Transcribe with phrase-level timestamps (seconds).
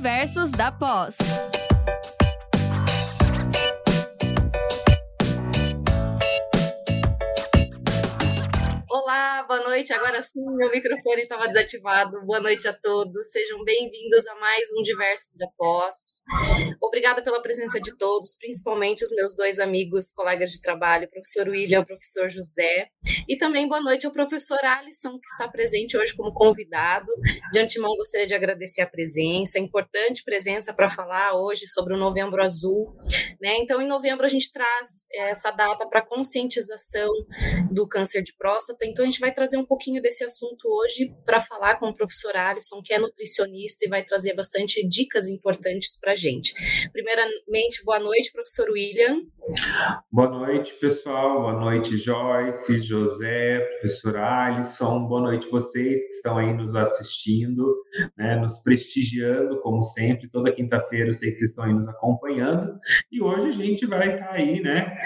[0.00, 1.18] Diversos da Pós.
[9.02, 9.94] Olá, boa noite.
[9.94, 12.20] Agora sim, meu microfone estava desativado.
[12.26, 13.30] Boa noite a todos.
[13.30, 15.96] Sejam bem-vindos a mais um Diversos da Pós.
[16.82, 21.82] Obrigada pela presença de todos, principalmente os meus dois amigos, colegas de trabalho, professor William,
[21.82, 22.90] professor José.
[23.26, 27.06] E também boa noite ao professor Alisson, que está presente hoje como convidado.
[27.52, 32.42] De antemão, gostaria de agradecer a presença, importante presença para falar hoje sobre o Novembro
[32.42, 32.94] Azul.
[33.40, 33.56] Né?
[33.56, 37.10] Então, em novembro, a gente traz essa data para conscientização
[37.70, 38.89] do câncer de próstata.
[38.90, 42.36] Então, a gente vai trazer um pouquinho desse assunto hoje para falar com o professor
[42.36, 46.52] Alisson, que é nutricionista e vai trazer bastante dicas importantes para a gente.
[46.92, 49.22] Primeiramente, boa noite, professor William.
[50.10, 51.40] Boa noite, pessoal.
[51.40, 55.06] Boa noite, Joyce, José, professor Alisson.
[55.06, 57.64] Boa noite vocês que estão aí nos assistindo,
[58.18, 60.28] né, nos prestigiando, como sempre.
[60.28, 62.76] Toda quinta-feira eu sei que vocês estão aí nos acompanhando.
[63.10, 64.96] E hoje a gente vai estar aí, né,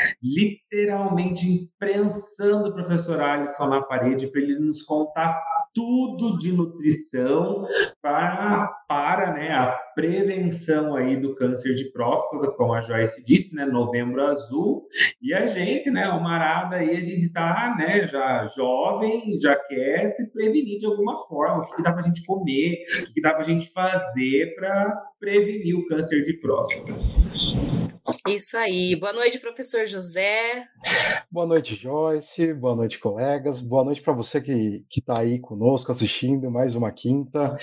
[0.75, 5.41] literalmente imprensando o professor Alisson na parede para ele nos contar
[5.73, 7.67] tudo de nutrição
[8.01, 13.65] para, para né, a prevenção aí do câncer de próstata, como a Joyce disse, né,
[13.65, 14.87] novembro azul,
[15.21, 20.11] e a gente, né, o Marada aí, a gente tá, né, já jovem, já quer
[20.11, 23.15] se prevenir de alguma forma, o que, que dá para a gente comer, o que,
[23.15, 26.93] que dá para a gente fazer para prevenir o câncer de próstata.
[28.35, 28.97] Isso aí.
[28.97, 30.67] Boa noite, professor José.
[31.31, 32.53] Boa noite, Joyce.
[32.53, 33.61] Boa noite, colegas.
[33.61, 37.57] Boa noite para você que está aí conosco assistindo mais uma quinta.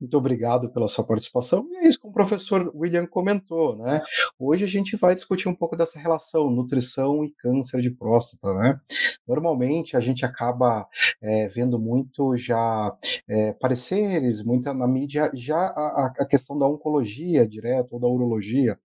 [0.00, 1.68] Muito obrigado pela sua participação.
[1.70, 4.02] E é isso que o professor William comentou, né?
[4.36, 8.80] Hoje a gente vai discutir um pouco dessa relação nutrição e câncer de próstata, né?
[9.28, 10.88] Normalmente a gente acaba
[11.22, 12.92] é, vendo muito já
[13.28, 18.78] é, pareceres, muita na mídia, já a, a questão da oncologia direto ou da urologia,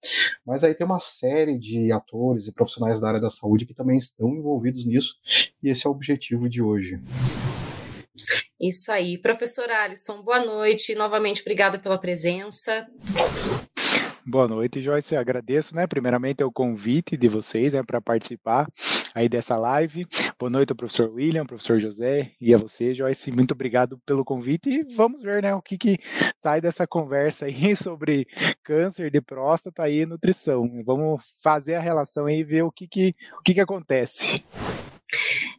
[0.46, 3.98] mas aí tem uma série de atores e profissionais da área da saúde que também
[3.98, 5.16] estão envolvidos nisso,
[5.64, 7.00] e esse é o objetivo de hoje.
[8.60, 9.18] Isso aí.
[9.18, 10.94] Professor Alisson, boa noite.
[10.94, 12.86] Novamente, obrigada pela presença.
[14.24, 15.16] Boa noite, Joyce.
[15.16, 18.68] Agradeço, né, primeiramente o convite de vocês, né, para participar
[19.14, 20.08] aí dessa live.
[20.40, 23.32] Boa noite ao professor William, professor José e a você, Joyce.
[23.32, 25.98] Muito obrigado pelo convite e vamos ver, né, o que, que
[26.38, 28.28] sai dessa conversa aí sobre
[28.64, 30.70] câncer de próstata e nutrição.
[30.86, 34.44] Vamos fazer a relação aí e ver o que que, o que, que acontece.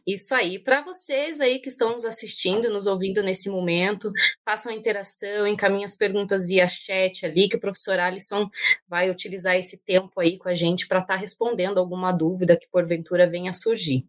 [0.05, 0.59] Isso aí.
[0.59, 4.11] Para vocês aí que estão nos assistindo, nos ouvindo nesse momento,
[4.43, 8.49] façam a interação, encaminhem as perguntas via chat ali, que o professor Alisson
[8.87, 12.67] vai utilizar esse tempo aí com a gente para estar tá respondendo alguma dúvida que
[12.71, 14.05] porventura venha a surgir.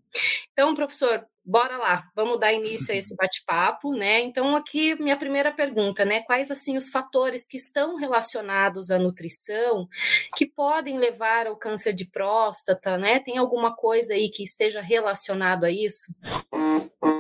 [0.52, 4.20] Então, professor, bora lá, vamos dar início a esse bate-papo, né?
[4.20, 6.22] Então, aqui minha primeira pergunta, né?
[6.22, 9.86] Quais assim os fatores que estão relacionados à nutrição
[10.36, 13.20] que podem levar ao câncer de próstata, né?
[13.20, 16.14] Tem alguma coisa aí que esteja relacionado a isso?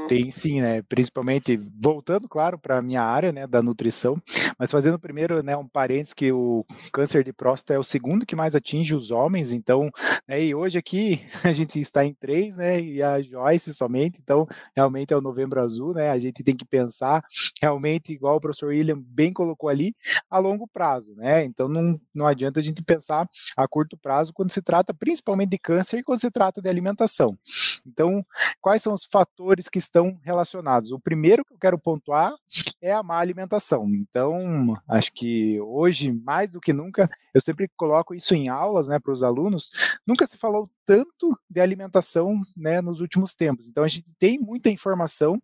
[0.06, 0.82] Tem sim, né?
[0.82, 4.20] Principalmente voltando, claro, para a minha área, né, da nutrição,
[4.58, 8.36] mas fazendo primeiro, né, um parênteses que o câncer de próstata é o segundo que
[8.36, 9.90] mais atinge os homens, então,
[10.28, 14.46] né, e hoje aqui a gente está em três, né, e a Joyce somente, então
[14.76, 16.10] realmente é o Novembro Azul, né?
[16.10, 17.24] A gente tem que pensar
[17.62, 19.94] realmente igual o professor William bem colocou ali,
[20.30, 21.44] a longo prazo, né?
[21.44, 23.26] Então não, não adianta a gente pensar
[23.56, 27.38] a curto prazo quando se trata principalmente de câncer e quando se trata de alimentação.
[27.86, 28.24] Então,
[28.60, 30.90] quais são os fatores que estão relacionados?
[30.92, 32.32] O primeiro que eu quero pontuar
[32.80, 33.86] é a má alimentação.
[33.94, 38.98] Então, acho que hoje, mais do que nunca, eu sempre coloco isso em aulas né,
[38.98, 39.70] para os alunos,
[40.06, 43.68] nunca se falou tanto de alimentação né, nos últimos tempos.
[43.68, 45.40] Então, a gente tem muita informação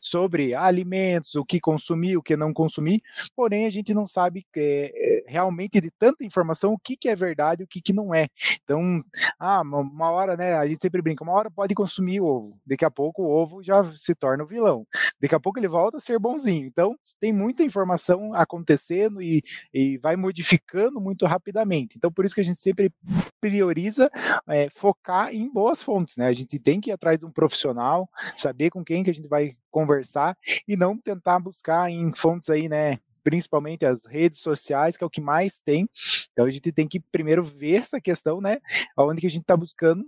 [0.00, 3.02] sobre alimentos, o que consumir, o que não consumir,
[3.34, 7.62] porém, a gente não sabe é, realmente de tanta informação o que, que é verdade
[7.62, 8.28] e o que, que não é.
[8.62, 9.02] Então,
[9.38, 12.90] ah, uma hora, né, a gente sempre brinca, uma hora pode consumir ovo, daqui a
[12.90, 14.86] pouco o ovo já se torna o vilão,
[15.20, 16.66] daqui a pouco ele volta a ser bonzinho.
[16.66, 19.42] Então, tem muita informação acontecendo e,
[19.72, 21.96] e vai modificando muito rapidamente.
[21.96, 22.90] Então, por isso que a gente sempre
[23.38, 24.10] prioriza
[24.48, 26.26] é, focar em boas fontes, né?
[26.26, 29.28] A gente tem que ir atrás de um profissional, saber com quem que a gente
[29.28, 32.98] vai conversar e não tentar buscar em fontes aí, né?
[33.22, 35.88] Principalmente as redes sociais, que é o que mais tem.
[36.34, 38.58] Então a gente tem que primeiro ver essa questão, né?
[38.96, 40.04] Aonde que a gente está buscando,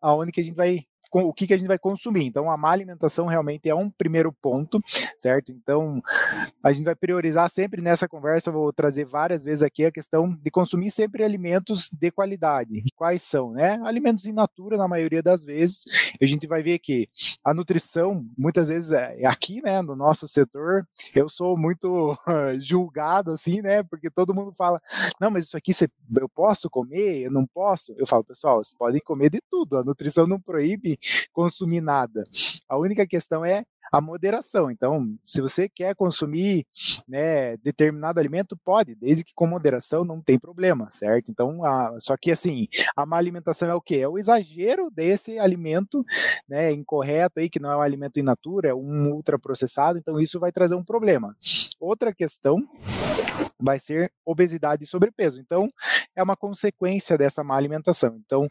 [0.00, 2.24] aonde que a gente vai o que, que a gente vai consumir.
[2.24, 4.82] Então, a má alimentação realmente é um primeiro ponto,
[5.18, 5.50] certo?
[5.52, 6.02] Então,
[6.62, 10.50] a gente vai priorizar sempre nessa conversa, vou trazer várias vezes aqui a questão de
[10.50, 12.82] consumir sempre alimentos de qualidade.
[12.94, 13.80] Quais são, né?
[13.84, 15.84] Alimentos in natura, na maioria das vezes.
[16.20, 17.08] A gente vai ver que
[17.44, 22.16] a nutrição, muitas vezes, é aqui, né, no nosso setor, eu sou muito
[22.60, 23.82] julgado, assim, né?
[23.82, 24.80] Porque todo mundo fala,
[25.20, 27.94] não, mas isso aqui você, eu posso comer, eu não posso.
[27.96, 30.98] Eu falo, pessoal, vocês podem comer de tudo, a nutrição não proíbe
[31.32, 32.24] consumir nada.
[32.68, 34.70] A única questão é a moderação.
[34.70, 36.64] Então, se você quer consumir
[37.08, 41.30] né, determinado alimento, pode, desde que com moderação não tem problema, certo?
[41.30, 43.96] Então, a, só que assim, a má alimentação é o quê?
[43.96, 46.04] É o exagero desse alimento
[46.48, 50.38] né, incorreto aí, que não é um alimento in natura, é um ultraprocessado, então isso
[50.38, 51.36] vai trazer um problema.
[51.80, 52.58] Outra questão
[53.58, 55.40] vai ser obesidade e sobrepeso.
[55.40, 55.70] Então,
[56.14, 58.20] é uma consequência dessa má alimentação.
[58.24, 58.48] Então,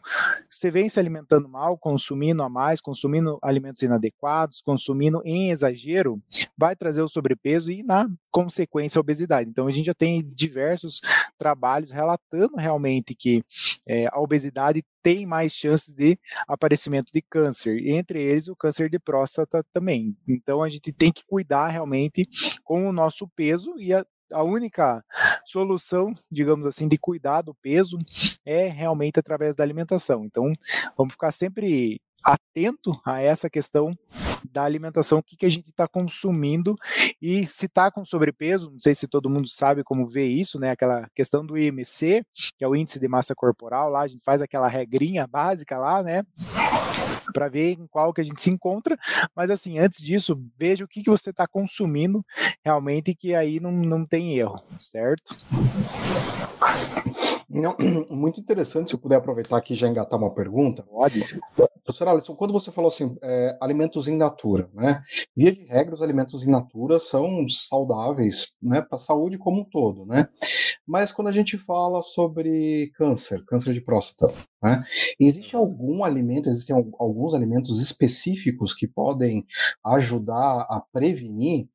[0.48, 6.22] você vem se alimentando mal, consumindo a mais, consumindo alimentos inadequados, consumindo em exagero,
[6.56, 9.48] vai trazer o sobrepeso e, na consequência, a obesidade.
[9.50, 11.00] Então, a gente já tem diversos
[11.38, 13.42] trabalhos relatando realmente que
[13.86, 18.98] é, a obesidade tem mais chances de aparecimento de câncer, entre eles o câncer de
[18.98, 20.16] próstata também.
[20.28, 22.28] Então, a gente tem que cuidar realmente
[22.62, 25.04] com o nosso peso e a, a única
[25.44, 27.98] solução, digamos assim, de cuidar do peso
[28.44, 30.24] é realmente através da alimentação.
[30.24, 30.52] Então,
[30.96, 33.96] vamos ficar sempre atento a essa questão
[34.50, 36.76] da alimentação, o que, que a gente está consumindo
[37.20, 40.70] e se está com sobrepeso, não sei se todo mundo sabe como ver isso, né?
[40.70, 42.22] Aquela questão do IMC,
[42.58, 46.02] que é o índice de massa corporal, lá a gente faz aquela regrinha básica lá,
[46.02, 46.22] né?
[47.32, 48.98] para ver em qual que a gente se encontra,
[49.34, 52.24] mas assim, antes disso, veja o que, que você está consumindo
[52.64, 55.36] realmente, que aí não, não tem erro, certo?
[57.48, 57.76] Não,
[58.08, 60.84] muito interessante, se eu puder aproveitar aqui e já engatar uma pergunta.
[60.84, 61.24] Pode.
[61.84, 65.02] Professor Alisson, quando você falou assim, é, alimentos in natura, né?
[65.36, 69.64] Via de regra, os alimentos in natura são saudáveis, né, para a saúde como um
[69.64, 70.28] todo, né?
[70.86, 74.84] Mas quando a gente fala sobre câncer, câncer de próstata, né?
[75.18, 79.44] Existe algum alimento, existem alguns alimentos específicos que podem
[79.84, 81.68] ajudar a prevenir?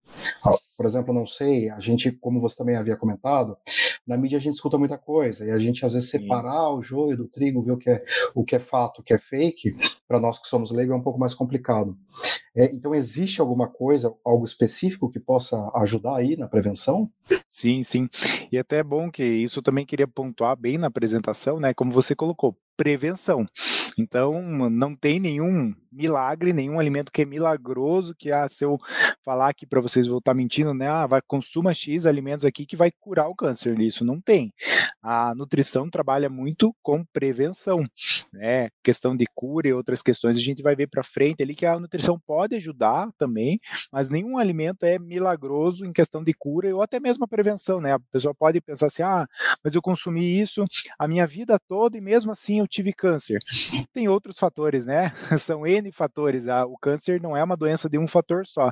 [0.78, 3.58] Por exemplo, não sei, a gente, como você também havia comentado,
[4.06, 6.78] na mídia a gente escuta muita coisa e a gente às vezes separar Sim.
[6.78, 9.18] o joio do trigo, ver o que é, o que é fato, o que é
[9.18, 9.76] fake,
[10.08, 11.98] para nós que somos leigos é um pouco mais complicado.
[12.56, 17.12] É, então, existe alguma coisa, algo específico que possa ajudar aí na prevenção?
[17.50, 18.08] Sim, sim.
[18.50, 21.74] E até é bom que isso também queria pontuar bem na apresentação, né?
[21.74, 23.46] Como você colocou, prevenção.
[23.98, 28.78] Então, não tem nenhum milagre, nenhum alimento que é milagroso, que ah, se eu
[29.24, 30.88] falar aqui para vocês, vou estar tá mentindo, né?
[30.88, 33.80] Ah, vai consuma X alimentos aqui que vai curar o câncer.
[33.80, 34.54] Isso não tem.
[35.02, 37.86] A nutrição trabalha muito com prevenção,
[38.34, 38.70] né?
[38.84, 41.80] Questão de cura e outras questões a gente vai ver para frente ali que a
[41.80, 43.60] nutrição pode ajudar também,
[43.92, 47.94] mas nenhum alimento é milagroso em questão de cura ou até mesmo a prevenção, né?
[47.94, 49.28] A pessoa pode pensar assim: "Ah,
[49.64, 50.64] mas eu consumi isso
[51.00, 53.40] a minha vida toda e mesmo assim eu tive câncer".
[53.94, 55.12] Tem outros fatores, né?
[55.40, 56.48] São N fatores.
[56.48, 58.72] Ah, o câncer não é uma doença de um fator só.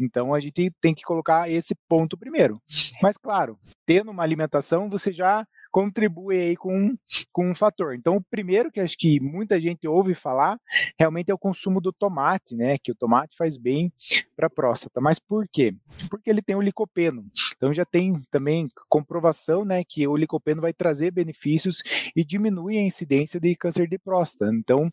[0.00, 2.60] Então a gente tem que colocar esse ponto primeiro.
[3.02, 6.96] Mas claro, tendo uma alimentação, você já contribui aí com,
[7.32, 7.96] com um fator.
[7.96, 10.56] Então, o primeiro que acho que muita gente ouve falar
[10.96, 12.78] realmente é o consumo do tomate, né?
[12.78, 13.92] Que o tomate faz bem
[14.36, 15.00] para a próstata.
[15.00, 15.74] Mas por quê?
[16.08, 17.26] Porque ele tem o licopeno.
[17.56, 21.82] Então já tem também comprovação, né, que o licopeno vai trazer benefícios
[22.14, 24.52] e diminui a incidência de câncer de próstata.
[24.54, 24.88] Então,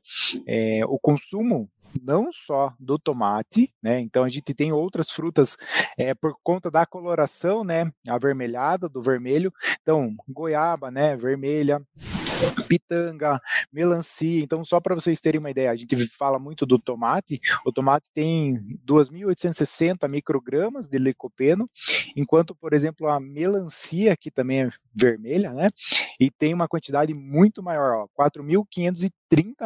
[0.47, 1.69] é, o consumo
[2.01, 3.99] não só do tomate, né?
[3.99, 5.57] Então a gente tem outras frutas
[5.97, 7.91] é, por conta da coloração, né?
[8.07, 9.51] Avermelhada do vermelho.
[9.81, 11.15] Então goiaba, né?
[11.15, 11.81] Vermelha
[12.67, 13.39] pitanga,
[13.71, 14.41] melancia.
[14.43, 17.39] Então, só para vocês terem uma ideia, a gente fala muito do tomate.
[17.65, 21.69] O tomate tem 2.860 microgramas de licopeno,
[22.15, 25.69] enquanto, por exemplo, a melancia, que também é vermelha, né?
[26.19, 29.11] E tem uma quantidade muito maior, 4.530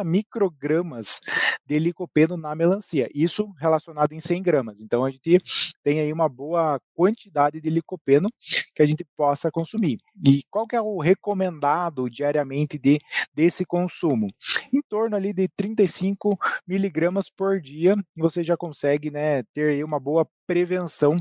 [0.04, 1.20] microgramas
[1.66, 3.08] de licopeno na melancia.
[3.14, 4.80] Isso relacionado em 100 gramas.
[4.80, 5.40] Então, a gente
[5.82, 8.30] tem aí uma boa quantidade de licopeno
[8.74, 9.98] que a gente possa consumir.
[10.24, 12.98] E qual que é o recomendado diariamente de,
[13.34, 14.28] desse consumo?
[14.72, 19.98] Em torno ali de 35 miligramas por dia, você já consegue né, ter aí uma
[19.98, 21.20] boa prevenção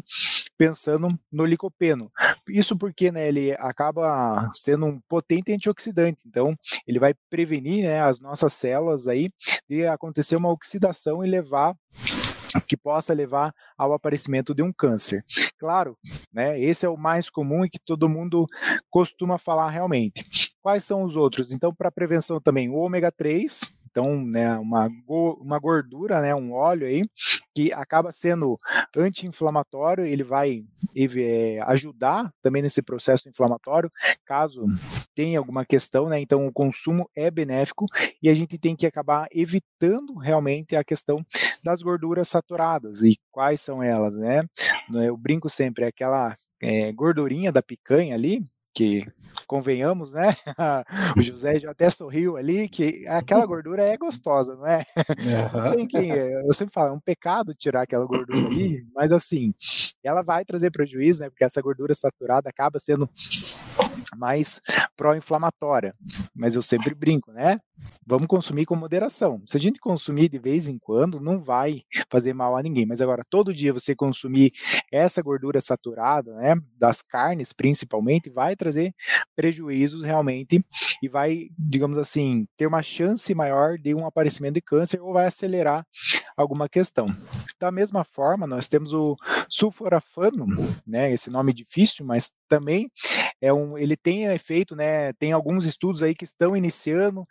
[0.57, 2.11] pensando no licopeno.
[2.49, 6.55] Isso porque né, ele acaba sendo um potente antioxidante, então
[6.87, 9.29] ele vai prevenir né, as nossas células aí
[9.69, 11.75] de acontecer uma oxidação e levar
[12.67, 15.23] que possa levar ao aparecimento de um câncer.
[15.59, 15.97] Claro,
[16.31, 18.45] né, esse é o mais comum e que todo mundo
[18.89, 20.25] costuma falar realmente.
[20.61, 21.51] Quais são os outros?
[21.51, 26.87] Então, para prevenção também, o ômega 3, então, né, uma, uma gordura, né, um óleo
[26.87, 27.03] aí,
[27.55, 28.57] que acaba sendo
[28.95, 33.89] anti-inflamatório, ele vai é, ajudar também nesse processo inflamatório,
[34.25, 34.65] caso
[35.15, 36.19] tenha alguma questão, né?
[36.19, 37.85] Então o consumo é benéfico
[38.21, 41.25] e a gente tem que acabar evitando realmente a questão
[41.63, 43.01] das gorduras saturadas.
[43.01, 44.43] E quais são elas, né?
[44.93, 48.43] Eu brinco sempre, é aquela é, gordurinha da picanha ali,
[48.75, 49.07] que
[49.47, 50.35] convenhamos, né?
[51.17, 54.83] o José já até sorriu ali, que aquela gordura é gostosa, não é?
[55.75, 55.87] Uhum.
[55.87, 59.53] que, eu sempre falo, é um pecado tirar aquela gordura ali, mas assim,
[60.03, 61.29] ela vai trazer prejuízo, né?
[61.29, 63.09] Porque essa gordura saturada acaba sendo
[64.15, 64.61] mais
[64.95, 65.93] pró-inflamatória.
[66.33, 67.59] Mas eu sempre brinco, né?
[68.05, 69.41] Vamos consumir com moderação.
[69.45, 72.85] Se a gente consumir de vez em quando, não vai fazer mal a ninguém.
[72.85, 74.51] Mas agora, todo dia você consumir
[74.91, 76.55] essa gordura saturada, né?
[76.77, 78.93] Das carnes, principalmente, vai trazer
[79.35, 80.63] prejuízos realmente
[81.01, 85.25] e vai, digamos assim, ter uma chance maior de um aparecimento de câncer ou vai
[85.25, 85.85] acelerar
[86.35, 87.07] alguma questão.
[87.59, 89.15] Da mesma forma, nós temos o
[89.49, 90.45] sulforafano,
[90.85, 91.11] né?
[91.11, 92.89] Esse nome difícil, mas também
[93.41, 95.13] é um, ele tem efeito, né?
[95.13, 97.25] Tem alguns estudos aí que estão iniciando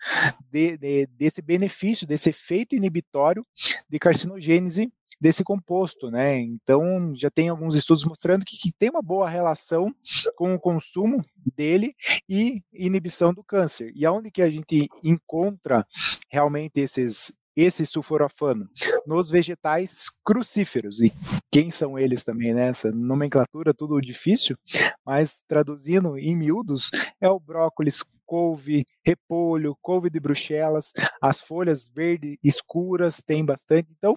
[0.50, 3.44] de, de, desse benefício, desse efeito inibitório
[3.88, 6.38] de carcinogênese desse composto, né?
[6.38, 9.94] Então já tem alguns estudos mostrando que, que, tem uma boa relação
[10.37, 11.25] com o consumo
[11.56, 11.94] dele
[12.28, 13.92] e inibição do câncer.
[13.94, 15.87] E aonde que a gente encontra
[16.30, 18.68] realmente esses esse sulforafano
[19.06, 21.00] nos vegetais crucíferos.
[21.00, 21.12] E
[21.50, 22.68] quem são eles também, né?
[22.68, 24.56] Essa nomenclatura tudo difícil,
[25.04, 32.37] mas traduzindo em miúdos, é o brócolis, couve, repolho, couve de bruxelas, as folhas verdes
[32.42, 33.88] escuras tem bastante.
[33.96, 34.14] Então,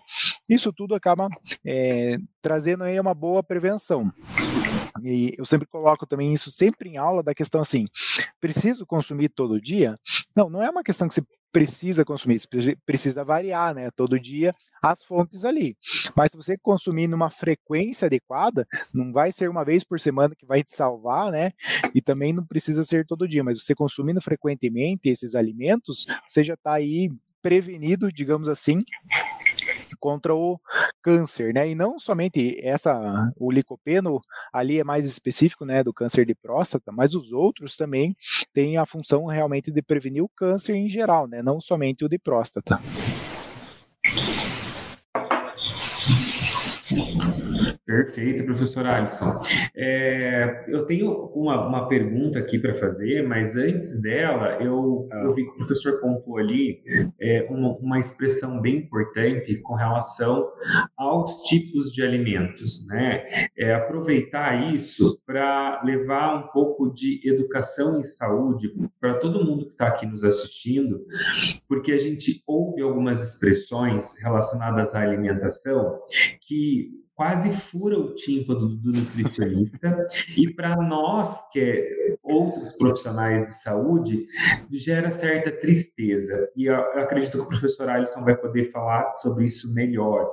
[0.48, 1.28] isso tudo acaba
[1.66, 4.12] é, trazendo aí uma boa prevenção.
[5.04, 7.86] E eu sempre coloco também isso sempre em aula da questão assim,
[8.40, 9.96] preciso consumir todo dia?
[10.36, 12.40] Não, não é uma questão que você precisa consumir,
[12.86, 13.90] precisa variar, né?
[13.92, 15.76] Todo dia as fontes ali.
[16.16, 20.46] Mas se você consumir numa frequência adequada, não vai ser uma vez por semana que
[20.46, 21.52] vai te salvar, né?
[21.96, 26.54] E também não precisa ser todo dia, mas você consumindo frequentemente esses alimentos, você já
[26.54, 27.10] está aí
[27.42, 28.84] prevenido, digamos assim,
[30.00, 30.60] contra o
[31.02, 31.70] câncer, né?
[31.70, 34.20] E não somente essa, o licopeno
[34.54, 38.16] ali é mais específico, né, do câncer de próstata, mas os outros também
[38.54, 41.42] têm a função realmente de prevenir o câncer em geral, né?
[41.42, 42.80] Não somente o de próstata.
[47.88, 49.32] Perfeito, professor Alisson.
[49.74, 55.30] É, eu tenho uma, uma pergunta aqui para fazer, mas antes dela, eu ah.
[55.30, 56.84] ouvi que o professor pontuou ali
[57.18, 60.52] é, uma, uma, expressão bem importante com relação
[60.98, 63.24] aos tipos de alimentos, né?
[63.58, 69.72] É, aproveitar isso para levar um pouco de educação em saúde para todo mundo que
[69.72, 71.06] está aqui nos assistindo,
[71.70, 76.02] porque a gente ouve algumas expressões relacionadas à alimentação
[76.42, 80.08] que quase fura o tímpano do, nutricionista.
[80.38, 84.28] E para nós que é outros profissionais de saúde
[84.72, 86.52] gera certa tristeza.
[86.56, 90.30] E eu, eu acredito que o professor Alisson vai poder falar sobre isso melhor.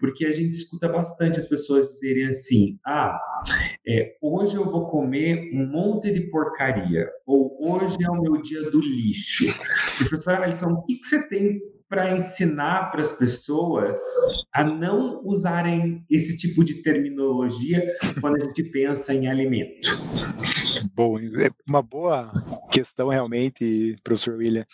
[0.00, 3.20] Porque a gente escuta bastante as pessoas dizerem assim ah
[3.86, 8.70] é, hoje eu vou comer um monte de porcaria ou hoje é o meu dia
[8.70, 9.44] do lixo.
[9.98, 11.60] Professor Alisson o que, que você tem
[11.92, 13.98] para ensinar para as pessoas
[14.50, 17.84] a não usarem esse tipo de terminologia
[18.18, 19.90] quando a gente pensa em alimento?
[20.94, 22.32] Bom, é uma boa
[22.70, 24.64] questão realmente, professor William,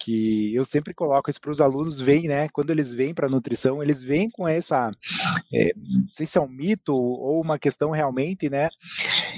[0.00, 2.48] que eu sempre coloco isso para os alunos, vêm, né?
[2.48, 4.90] Quando eles vêm para a nutrição, eles vêm com essa,
[5.52, 8.70] é, não sei se é um mito ou uma questão realmente, né?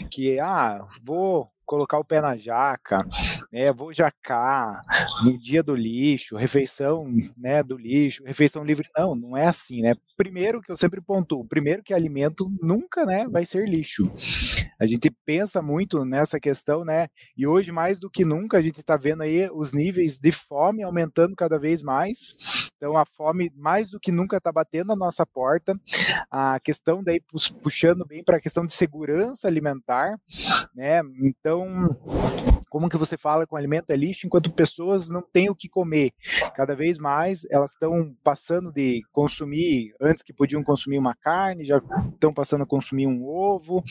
[0.09, 3.07] Que, ah, vou colocar o pé na jaca,
[3.53, 4.81] né, vou jacar
[5.23, 7.07] no dia do lixo, refeição
[7.37, 8.89] né, do lixo, refeição livre.
[8.97, 9.95] Não, não é assim, né?
[10.17, 14.11] Primeiro que eu sempre pontuo, primeiro que alimento nunca né, vai ser lixo.
[14.81, 17.09] A gente pensa muito nessa questão, né?
[17.37, 20.85] E hoje, mais do que nunca, a gente está vendo aí os níveis de fome
[20.85, 22.71] aumentando cada vez mais.
[22.77, 25.77] Então, a fome, mais do que nunca, está batendo a nossa porta.
[26.31, 27.21] A questão daí,
[27.61, 30.17] puxando bem para a questão de segurança alimentar,
[30.73, 31.01] né?
[31.21, 35.55] Então, então, como que você fala com alimento é lixo enquanto pessoas não têm o
[35.55, 36.13] que comer?
[36.55, 41.81] Cada vez mais elas estão passando de consumir, antes que podiam consumir uma carne, já
[42.13, 43.83] estão passando a consumir um ovo.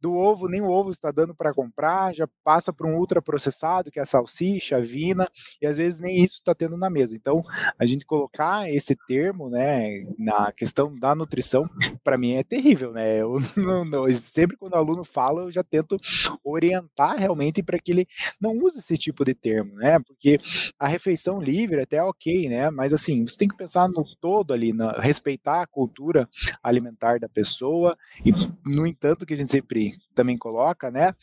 [0.00, 3.98] Do ovo, nem o ovo está dando para comprar, já passa para um ultraprocessado, que
[3.98, 5.28] é a salsicha, a vina,
[5.60, 7.14] e às vezes nem isso está tendo na mesa.
[7.14, 7.42] Então,
[7.78, 11.68] a gente colocar esse termo, né, na questão da nutrição,
[12.02, 13.20] para mim é terrível, né?
[13.20, 15.96] Eu, não, não, sempre quando o aluno fala, eu já tento
[16.44, 18.06] orientar realmente para que ele
[18.40, 19.98] não usa esse tipo de termo, né?
[20.00, 20.38] Porque
[20.78, 22.70] a refeição livre até é ok, né?
[22.70, 26.28] Mas assim, você tem que pensar no todo ali, na, respeitar a cultura
[26.62, 28.32] alimentar da pessoa e,
[28.64, 31.14] no entanto, que a gente sempre também coloca, né?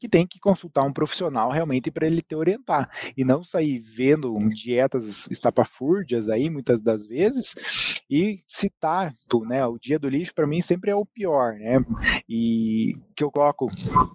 [0.00, 4.36] Que tem que consultar um profissional realmente para ele te orientar e não sair vendo
[4.48, 9.14] dietas estapafúrdias aí muitas das vezes e citar,
[9.46, 9.66] né?
[9.66, 11.84] O dia do lixo para mim sempre é o pior, né?
[12.28, 13.68] E que eu coloco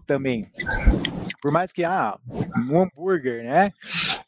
[0.05, 0.49] também
[1.41, 2.17] por mais que ah,
[2.69, 3.71] um hambúrguer, né,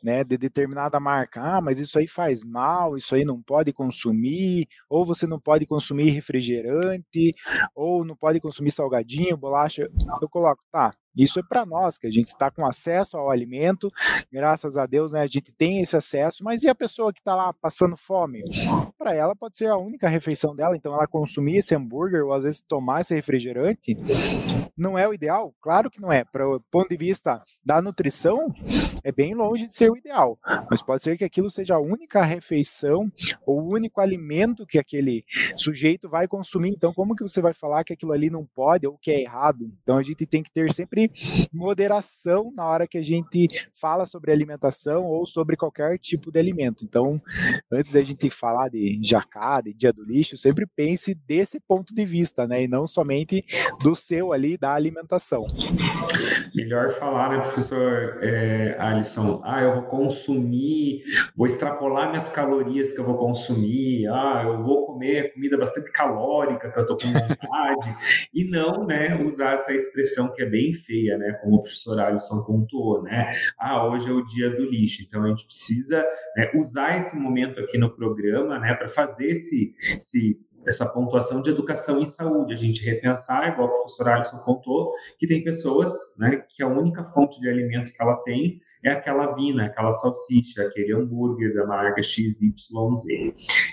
[0.01, 4.67] né, de determinada marca, ah, mas isso aí faz mal, isso aí não pode consumir,
[4.89, 7.35] ou você não pode consumir refrigerante,
[7.75, 9.89] ou não pode consumir salgadinho, bolacha,
[10.21, 13.91] eu coloco, tá, isso é para nós, que a gente está com acesso ao alimento,
[14.31, 17.35] graças a Deus, né, a gente tem esse acesso, mas e a pessoa que está
[17.35, 18.43] lá passando fome?
[18.97, 22.43] Para ela pode ser a única refeição dela, então ela consumir esse hambúrguer ou às
[22.43, 23.97] vezes tomar esse refrigerante,
[24.77, 25.53] não é o ideal?
[25.61, 26.23] Claro que não é.
[26.23, 28.53] Para o ponto de vista da nutrição,
[29.03, 30.37] é bem longe de ser o ideal,
[30.69, 33.11] mas pode ser que aquilo seja a única refeição
[33.45, 35.23] ou o único alimento que aquele
[35.55, 36.69] sujeito vai consumir.
[36.69, 39.71] Então, como que você vai falar que aquilo ali não pode ou que é errado?
[39.81, 43.47] Então, a gente tem que ter sempre sempre moderação na hora que a gente
[43.79, 46.83] fala sobre alimentação ou sobre qualquer tipo de alimento.
[46.83, 47.21] Então,
[47.71, 52.05] antes da gente falar de jacá, de dia do lixo, sempre pense desse ponto de
[52.05, 52.63] vista, né?
[52.63, 53.43] E não somente
[53.81, 55.45] do seu ali, da alimentação.
[56.53, 59.41] Melhor falar, né, professor é, Alisson?
[59.45, 61.03] Ah, eu vou consumir,
[61.35, 66.71] vou extrapolar minhas calorias que eu vou consumir, ah, eu vou comer comida bastante calórica
[66.71, 67.95] que eu tô com vontade,
[68.33, 71.33] e não, né, usar essa expressão que é bem feia, né?
[71.33, 73.31] Como o professor Alisson pontuou, né?
[73.59, 76.03] Ah, hoje é o dia do lixo, então a gente precisa
[76.35, 81.49] né, usar esse momento aqui no programa, né, para fazer esse, esse essa pontuação de
[81.49, 86.43] educação em saúde, a gente repensar, igual o professor Alisson contou, que tem pessoas né,
[86.49, 90.93] que a única fonte de alimento que ela tem é aquela vina, aquela salsicha, aquele
[90.93, 92.39] hambúrguer da marca XYZ.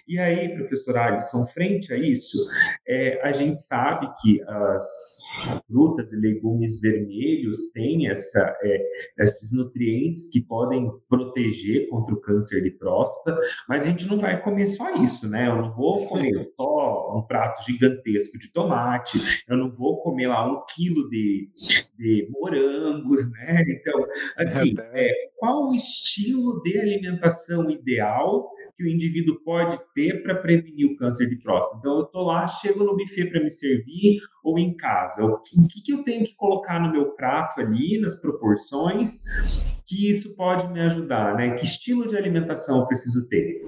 [0.09, 2.39] E aí, professor Alisson, frente a isso,
[2.87, 5.21] é, a gente sabe que as
[5.67, 8.83] frutas e legumes vermelhos têm essa, é,
[9.19, 14.41] esses nutrientes que podem proteger contra o câncer de próstata, mas a gente não vai
[14.41, 15.49] comer só isso, né?
[15.49, 20.47] Eu não vou comer só um prato gigantesco de tomate, eu não vou comer lá
[20.51, 21.51] um quilo de,
[21.99, 23.65] de morangos, né?
[23.69, 24.07] Então,
[24.39, 24.96] assim, é,
[25.37, 31.29] qual o estilo de alimentação ideal que o indivíduo pode ter para prevenir o câncer
[31.29, 31.79] de próstata.
[31.79, 35.25] Então, eu estou lá, chego no buffet para me servir ou em casa.
[35.25, 40.37] O que, que eu tenho que colocar no meu prato ali, nas proporções, que isso
[40.37, 41.57] pode me ajudar, né?
[41.57, 43.65] Que estilo de alimentação eu preciso ter?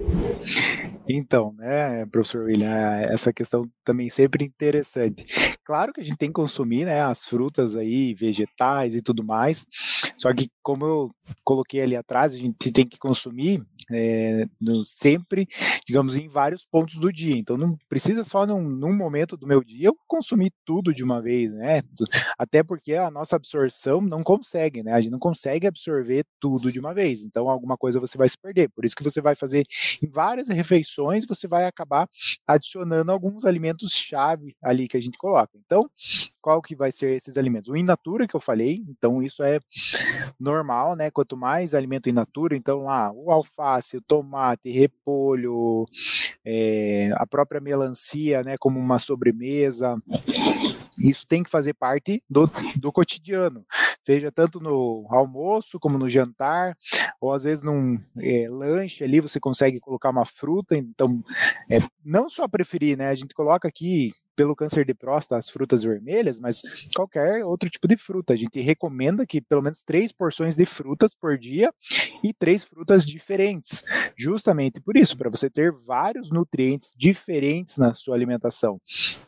[1.11, 2.69] Então, né, professor William,
[3.01, 5.25] essa questão também sempre interessante.
[5.69, 9.67] Claro que a gente tem que consumir, né, as frutas aí, vegetais e tudo mais,
[10.15, 11.11] só que como eu
[11.43, 15.47] coloquei ali atrás, a gente tem que consumir é, no, sempre,
[15.85, 17.35] digamos, em vários pontos do dia.
[17.35, 21.21] Então, não precisa só num, num, momento do meu dia eu consumir tudo de uma
[21.21, 21.81] vez, né?
[22.37, 24.93] Até porque a nossa absorção não consegue, né?
[24.93, 27.23] A gente não consegue absorver tudo de uma vez.
[27.23, 28.69] Então, alguma coisa você vai se perder.
[28.69, 29.65] Por isso que você vai fazer
[30.01, 32.07] em várias refeições, você vai acabar
[32.47, 35.51] adicionando alguns alimentos-chave ali que a gente coloca.
[35.65, 35.89] Então,
[36.49, 37.69] qual que vai ser esses alimentos?
[37.69, 39.59] O in natura que eu falei, então isso é
[40.39, 41.11] normal, né?
[41.11, 45.85] Quanto mais alimento in natura, então lá, o alface, o tomate, repolho,
[46.43, 50.01] é, a própria melancia, né, como uma sobremesa.
[50.97, 53.63] Isso tem que fazer parte do, do cotidiano,
[54.01, 56.75] seja tanto no almoço como no jantar,
[57.21, 60.75] ou às vezes num é, lanche ali você consegue colocar uma fruta.
[60.75, 61.23] Então,
[61.69, 63.09] é, não só preferir, né?
[63.09, 66.61] A gente coloca aqui pelo câncer de próstata as frutas vermelhas, mas
[66.95, 68.31] qualquer outro tipo de fruta.
[68.31, 71.73] A gente recomenda que pelo menos três porções de frutas por dia
[72.23, 73.83] e três frutas diferentes,
[74.17, 78.79] justamente por isso, para você ter vários nutrientes diferentes na sua alimentação.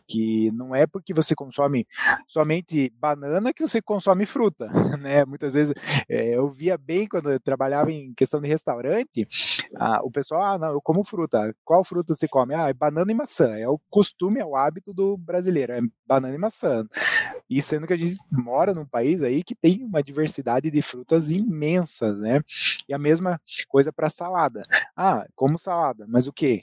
[0.08, 1.86] Que não é porque você consome
[2.26, 5.26] somente banana que você consome fruta, né?
[5.26, 5.74] Muitas vezes
[6.08, 9.28] é, eu via bem quando eu trabalhava em questão de restaurante,
[9.76, 11.54] ah, o pessoal, ah, não, eu como fruta.
[11.65, 12.54] Qual fruta você come?
[12.54, 13.58] Ah, é banana e maçã.
[13.58, 16.87] É o costume, é o hábito do do brasileiro, é banana e maçã.
[17.49, 21.31] E sendo que a gente mora num país aí que tem uma diversidade de frutas
[21.31, 22.41] imensas, né?
[22.87, 24.63] E a mesma coisa para salada.
[24.95, 26.61] Ah, como salada, mas o que?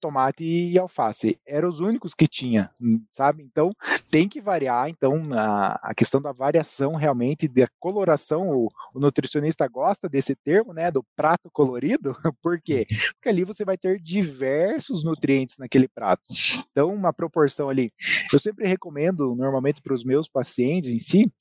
[0.00, 1.38] Tomate e alface.
[1.46, 2.70] Eram os únicos que tinha,
[3.12, 3.42] sabe?
[3.42, 3.70] Então
[4.10, 4.88] tem que variar.
[4.88, 10.72] Então a, a questão da variação realmente da coloração, o, o, nutricionista gosta desse termo,
[10.72, 10.90] né?
[10.90, 12.14] Do prato colorido.
[12.42, 12.86] Por quê?
[13.14, 16.22] Porque ali você vai ter diversos nutrientes naquele prato.
[16.70, 17.92] Então uma proporção ali.
[18.32, 21.32] Eu sempre recomendo normalmente para os meus pacientes em si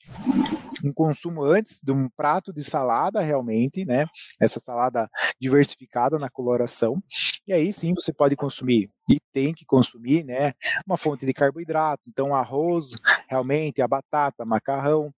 [0.84, 4.06] um consumo antes de um prato de salada realmente, né?
[4.40, 7.02] Essa salada diversificada na coloração.
[7.48, 10.54] E aí sim você pode consumir e tem que consumir, né,
[10.86, 12.92] uma fonte de carboidrato, então arroz,
[13.30, 15.14] realmente a batata, macarrão,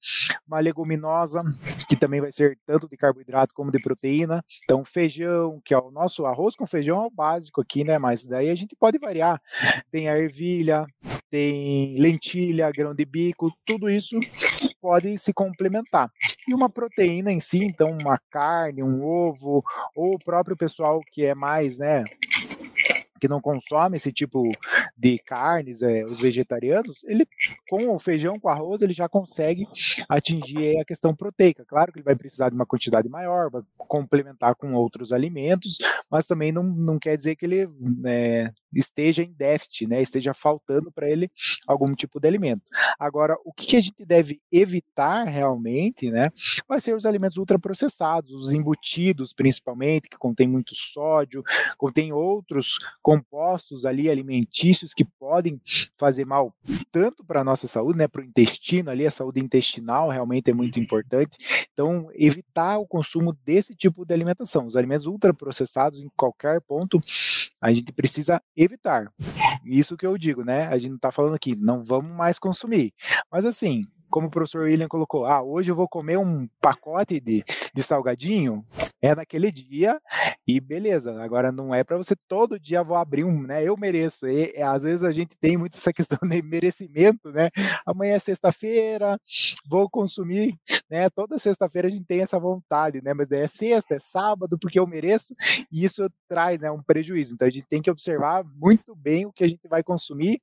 [0.48, 1.44] uma leguminosa,
[1.88, 5.90] que também vai ser tanto de carboidrato como de proteína, então feijão, que é o
[5.90, 9.42] nosso arroz com feijão é o básico aqui, né, mas daí a gente pode variar,
[9.92, 10.86] tem a ervilha,
[11.30, 14.20] tem lentilha, grão de bico, tudo isso
[14.82, 16.12] pode se complementar.
[16.48, 19.64] E uma proteína em si, então uma carne, um ovo,
[19.96, 22.04] ou o próprio pessoal que é mais, né,
[23.20, 24.50] que não consome esse tipo
[24.98, 27.28] de carnes, é, os vegetarianos, ele
[27.70, 29.68] com o feijão, com arroz, ele já consegue
[30.08, 31.66] atingir a questão proteica.
[31.66, 35.78] Claro que ele vai precisar de uma quantidade maior, vai complementar com outros alimentos,
[36.10, 40.92] mas também não, não quer dizer que ele né, esteja em déficit, né, esteja faltando
[40.92, 41.30] para ele
[41.68, 42.64] algum tipo de alimento.
[43.00, 46.32] Agora, o que a gente deve evitar realmente, né,
[46.68, 51.44] vai ser os alimentos ultraprocessados, os embutidos principalmente, que contém muito sódio,
[51.78, 52.78] contém outros
[53.10, 55.60] compostos ali alimentícios que podem
[55.98, 56.54] fazer mal
[56.92, 60.54] tanto para a nossa saúde, né, para o intestino ali, a saúde intestinal realmente é
[60.54, 61.68] muito importante.
[61.74, 64.68] Então, evitar o consumo desse tipo de alimentação.
[64.68, 67.02] Os alimentos ultraprocessados em qualquer ponto
[67.60, 69.12] a gente precisa evitar.
[69.66, 70.68] Isso que eu digo, né?
[70.68, 72.94] A gente não está falando aqui, não vamos mais consumir.
[73.32, 77.44] Mas assim, como o professor William colocou, ah, hoje eu vou comer um pacote de,
[77.74, 78.66] de salgadinho,
[79.02, 80.00] é naquele dia
[80.48, 81.22] e beleza.
[81.22, 83.64] Agora não é para você todo dia vou abrir um, né?
[83.64, 84.28] Eu mereço.
[84.28, 87.50] E, às vezes a gente tem muito essa questão de merecimento, né?
[87.86, 89.18] Amanhã é sexta-feira,
[89.70, 90.56] vou consumir,
[90.90, 91.10] né?
[91.10, 93.14] Toda sexta-feira a gente tem essa vontade, né?
[93.14, 95.36] Mas é sexta, é sábado, porque eu mereço,
[95.72, 97.34] e isso traz, né, um prejuízo.
[97.36, 100.40] Então a gente tem que observar muito bem o que a gente vai consumir,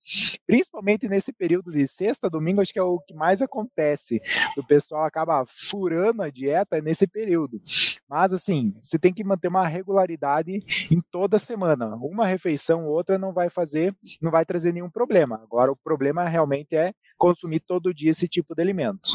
[0.46, 4.20] principalmente nesse período de sexta, domingo, acho que é o que mais acontece acontece.
[4.56, 7.60] O pessoal acaba furando a dieta nesse período.
[8.08, 11.96] Mas assim, você tem que manter uma regularidade em toda semana.
[11.96, 15.40] Uma refeição ou outra não vai fazer, não vai trazer nenhum problema.
[15.42, 19.10] Agora o problema realmente é consumir todo dia esse tipo de alimento.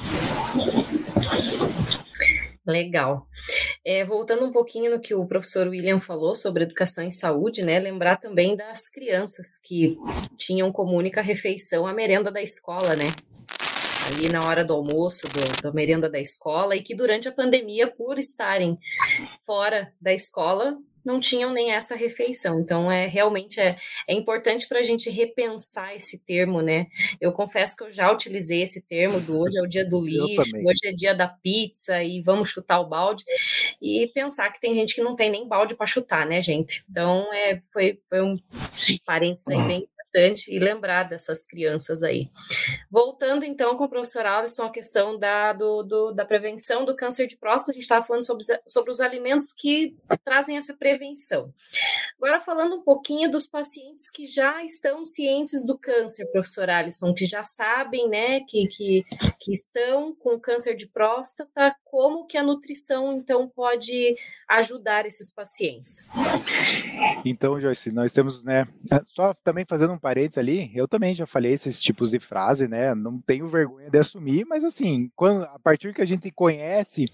[2.65, 3.27] Legal.
[3.84, 7.80] É, voltando um pouquinho no que o professor William falou sobre educação em saúde, né?
[7.80, 9.97] Lembrar também das crianças que
[10.38, 13.08] tinham como única refeição a merenda da escola, né?
[14.08, 17.88] Ali na hora do almoço, do, da merenda da escola, e que durante a pandemia,
[17.88, 18.78] por estarem
[19.46, 22.60] fora da escola, não tinham nem essa refeição.
[22.60, 23.76] Então, é realmente é,
[24.08, 26.88] é importante para a gente repensar esse termo, né?
[27.20, 30.56] Eu confesso que eu já utilizei esse termo do hoje é o dia do lixo,
[30.58, 33.24] hoje é dia da pizza e vamos chutar o balde.
[33.82, 36.84] E pensar que tem gente que não tem nem balde para chutar, né, gente?
[36.90, 38.38] Então, é, foi, foi um
[39.06, 42.30] parênteses aí bem importante e lembrar dessas crianças aí.
[42.89, 47.28] Voltando então com o professor Alisson, a questão da, do, do, da prevenção do câncer
[47.28, 51.54] de próstata, a gente estava falando sobre, sobre os alimentos que trazem essa prevenção.
[52.21, 57.25] Agora, falando um pouquinho dos pacientes que já estão cientes do câncer, professor Alisson, que
[57.25, 59.03] já sabem, né, que, que,
[59.39, 64.15] que estão com câncer de próstata, como que a nutrição, então, pode
[64.47, 66.07] ajudar esses pacientes?
[67.25, 68.67] Então, Joyce, nós temos, né,
[69.05, 72.93] só também fazendo um parênteses ali, eu também já falei esses tipos de frase, né?
[72.93, 77.05] Não tenho vergonha de assumir, mas assim, quando, a partir que a gente conhece,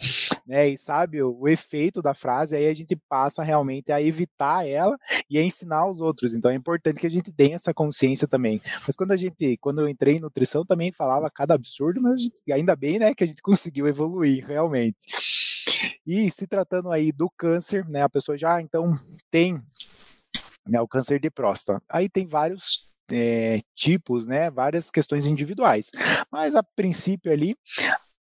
[0.46, 4.68] né, e sabe o, o efeito da frase, aí a gente passa realmente a evitar
[4.68, 4.97] ela
[5.30, 6.36] e a ensinar os outros.
[6.36, 8.62] Então é importante que a gente tenha essa consciência também.
[8.86, 12.52] Mas quando a gente, quando eu entrei em nutrição, também falava cada absurdo, mas gente,
[12.52, 14.98] ainda bem, né, que a gente conseguiu evoluir realmente.
[16.06, 18.98] E se tratando aí do câncer, né, a pessoa já então
[19.30, 19.62] tem
[20.68, 21.82] né, o câncer de próstata.
[21.90, 25.90] Aí tem vários é, tipos, né, várias questões individuais.
[26.32, 27.56] Mas a princípio ali,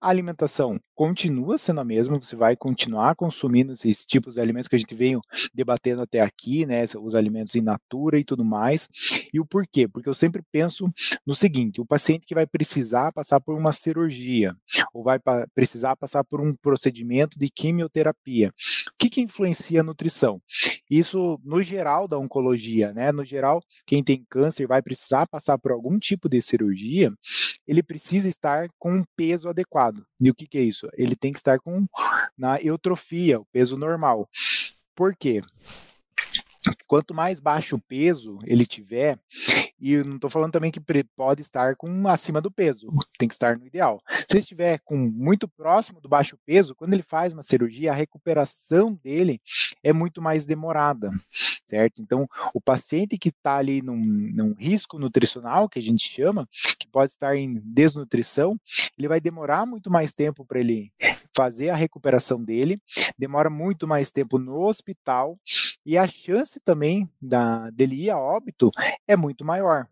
[0.03, 4.75] a alimentação continua sendo a mesma, você vai continuar consumindo esses tipos de alimentos que
[4.75, 5.21] a gente veio
[5.55, 8.89] debatendo até aqui, né, os alimentos in natura e tudo mais.
[9.33, 9.89] E o porquê?
[9.89, 10.91] Porque eu sempre penso
[11.25, 14.55] no seguinte, o paciente que vai precisar passar por uma cirurgia
[14.93, 19.85] ou vai pa precisar passar por um procedimento de quimioterapia, o que, que influencia a
[19.85, 20.41] nutrição?
[20.93, 23.11] Isso no geral da oncologia, né?
[23.13, 27.11] No geral, quem tem câncer vai precisar passar por algum tipo de cirurgia,
[27.67, 30.05] ele precisa estar com um peso adequado.
[30.21, 30.87] E o que, que é isso?
[30.93, 31.87] Ele tem que estar com
[32.37, 34.29] na eutrofia, o peso normal.
[34.95, 35.41] Por quê?
[36.87, 39.19] Quanto mais baixo o peso ele tiver,
[39.81, 40.81] e não estou falando também que
[41.17, 44.01] pode estar com acima do peso, tem que estar no ideal.
[44.31, 48.95] Se estiver com muito próximo do baixo peso, quando ele faz uma cirurgia, a recuperação
[49.03, 49.41] dele
[49.83, 51.11] é muito mais demorada,
[51.67, 52.01] certo?
[52.01, 56.49] Então, o paciente que está ali num, num risco nutricional, que a gente chama,
[56.79, 58.57] que pode estar em desnutrição,
[58.97, 60.93] ele vai demorar muito mais tempo para ele
[61.35, 62.81] fazer a recuperação dele,
[63.19, 65.39] demora muito mais tempo no hospital
[65.85, 68.71] e a chance também da, dele ir a óbito
[69.07, 69.87] é muito maior.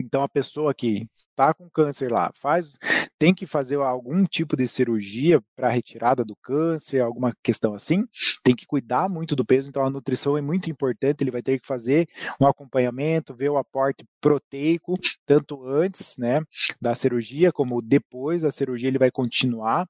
[0.00, 1.06] Então a pessoa que
[1.40, 2.76] está com câncer lá, faz,
[3.18, 8.06] tem que fazer algum tipo de cirurgia para retirada do câncer, alguma questão assim,
[8.42, 11.58] tem que cuidar muito do peso, então a nutrição é muito importante, ele vai ter
[11.58, 12.06] que fazer
[12.40, 16.42] um acompanhamento, ver o aporte proteico, tanto antes, né,
[16.80, 19.86] da cirurgia, como depois da cirurgia, ele vai continuar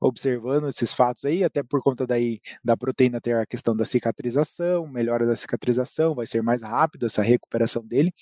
[0.00, 4.86] observando esses fatos aí, até por conta daí da proteína ter a questão da cicatrização,
[4.86, 8.12] melhora da cicatrização, vai ser mais rápido essa recuperação dele.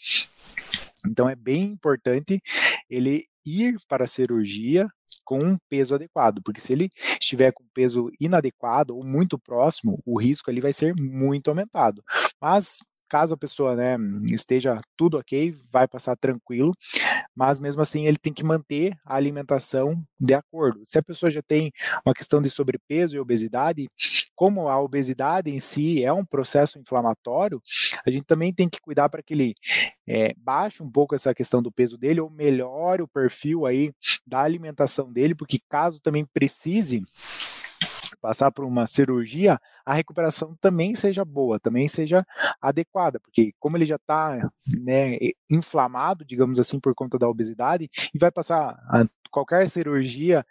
[1.06, 2.40] Então é bem importante
[2.88, 4.88] ele ir para a cirurgia
[5.24, 6.88] com um peso adequado, porque se ele
[7.20, 12.02] estiver com peso inadequado ou muito próximo, o risco ali vai ser muito aumentado.
[12.40, 12.78] Mas
[13.12, 13.98] caso a pessoa né,
[14.30, 16.72] esteja tudo ok, vai passar tranquilo,
[17.36, 20.80] mas mesmo assim ele tem que manter a alimentação de acordo.
[20.82, 21.70] Se a pessoa já tem
[22.06, 23.86] uma questão de sobrepeso e obesidade,
[24.34, 27.60] como a obesidade em si é um processo inflamatório,
[28.06, 29.54] a gente também tem que cuidar para que ele
[30.08, 33.92] é, baixe um pouco essa questão do peso dele ou melhore o perfil aí
[34.26, 37.04] da alimentação dele, porque caso também precise
[38.22, 42.24] passar por uma cirurgia, a recuperação também seja boa, também seja
[42.60, 44.48] adequada, porque como ele já está
[44.80, 45.18] né,
[45.50, 50.46] inflamado, digamos assim, por conta da obesidade, e vai passar a, qualquer cirurgia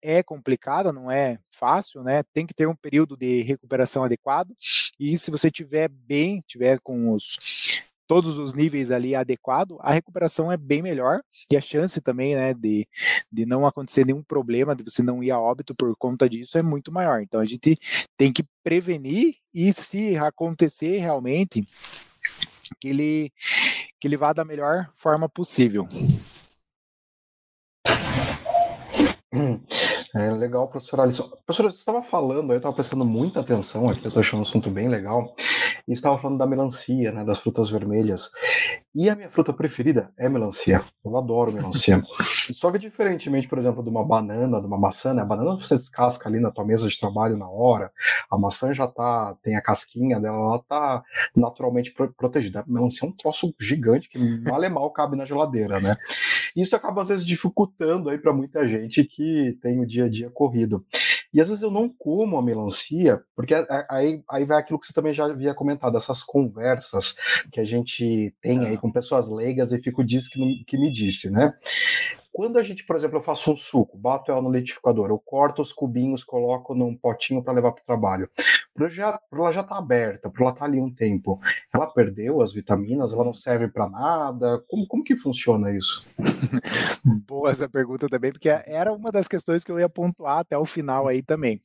[0.00, 2.22] é complicada, não é fácil, né?
[2.32, 4.54] Tem que ter um período de recuperação adequado.
[5.00, 10.50] E se você tiver bem, tiver com os todos os níveis ali adequado, a recuperação
[10.50, 12.86] é bem melhor e a chance também, né, de,
[13.30, 16.62] de não acontecer nenhum problema, de você não ir a óbito por conta disso é
[16.62, 17.20] muito maior.
[17.20, 17.78] Então a gente
[18.16, 21.66] tem que prevenir e se acontecer realmente
[22.80, 23.32] que ele
[23.98, 25.88] que ele vá da melhor forma possível.
[30.14, 31.28] É legal, professor Alisson.
[31.44, 34.70] Professor, você estava falando, eu estava prestando muita atenção aqui, eu estou achando um assunto
[34.70, 35.34] bem legal,
[35.86, 38.30] e estava falando da melancia, né, das frutas vermelhas.
[38.94, 40.82] E a minha fruta preferida é melancia.
[41.04, 42.02] Eu adoro melancia.
[42.54, 45.76] Só que diferentemente, por exemplo, de uma banana, de uma maçã, né, a banana você
[45.76, 47.92] descasca ali na tua mesa de trabalho na hora,
[48.30, 51.02] a maçã já tá, tem a casquinha dela, ela tá
[51.34, 52.60] naturalmente protegida.
[52.60, 55.96] A melancia é um troço gigante que mal é mal cabe na geladeira, né?
[56.56, 60.30] Isso acaba às vezes dificultando aí para muita gente que tem o dia a dia
[60.30, 60.84] corrido.
[61.32, 63.54] E às vezes eu não como a melancia, porque
[63.88, 67.16] aí, aí vai aquilo que você também já havia comentado, essas conversas
[67.52, 71.30] que a gente tem aí com pessoas leigas e fico diz que, que me disse,
[71.30, 71.52] né?
[72.36, 75.62] Quando a gente, por exemplo, eu faço um suco, bato ela no liquidificador, eu corto
[75.62, 78.28] os cubinhos, coloco num potinho para levar para o trabalho.
[78.74, 78.90] Por
[79.40, 81.40] ela já tá aberta, por ela tá ali um tempo,
[81.74, 84.62] ela perdeu as vitaminas, ela não serve para nada.
[84.68, 86.04] Como, como que funciona isso?
[87.26, 90.66] Boa essa pergunta também, porque era uma das questões que eu ia pontuar até o
[90.66, 91.58] final aí também.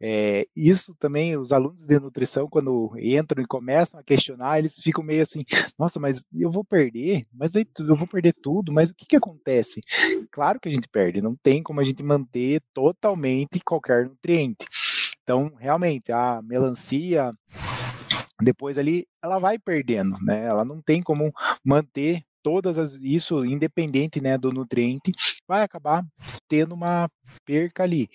[0.00, 5.02] É, isso também, os alunos de nutrição, quando entram e começam a questionar, eles ficam
[5.02, 5.44] meio assim:
[5.78, 9.16] nossa, mas eu vou perder, mas aí eu vou perder tudo, mas o que, que
[9.16, 9.80] acontece?
[10.30, 14.66] Claro que a gente perde, não tem como a gente manter totalmente qualquer nutriente.
[15.22, 17.32] Então, realmente, a melancia,
[18.40, 20.44] depois ali, ela vai perdendo, né?
[20.44, 21.32] Ela não tem como
[21.64, 25.12] manter todas as, isso independente né, do nutriente,
[25.46, 26.02] vai acabar
[26.48, 27.06] tendo uma
[27.44, 28.08] perca ali.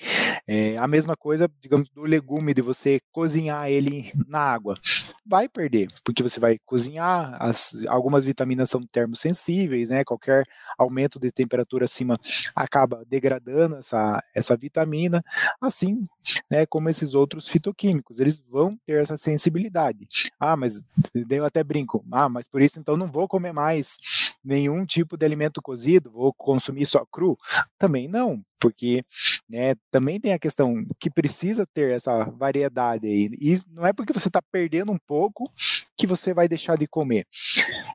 [0.47, 4.75] É, a mesma coisa, digamos, do legume, de você cozinhar ele na água.
[5.23, 10.03] Vai perder, porque você vai cozinhar, as, algumas vitaminas são termosensíveis, né?
[10.03, 10.45] Qualquer
[10.79, 12.19] aumento de temperatura acima
[12.55, 15.23] acaba degradando essa, essa vitamina,
[15.61, 16.07] assim
[16.49, 20.07] né, como esses outros fitoquímicos, eles vão ter essa sensibilidade.
[20.39, 20.83] Ah, mas
[21.29, 23.97] eu até brinco, ah, mas por isso então não vou comer mais
[24.43, 27.37] nenhum tipo de alimento cozido, vou consumir só cru?
[27.77, 29.03] Também não, porque
[29.49, 33.29] né, também tem a questão que precisa ter essa variedade aí.
[33.39, 35.51] E não é porque você está perdendo um pouco
[35.97, 37.25] que você vai deixar de comer.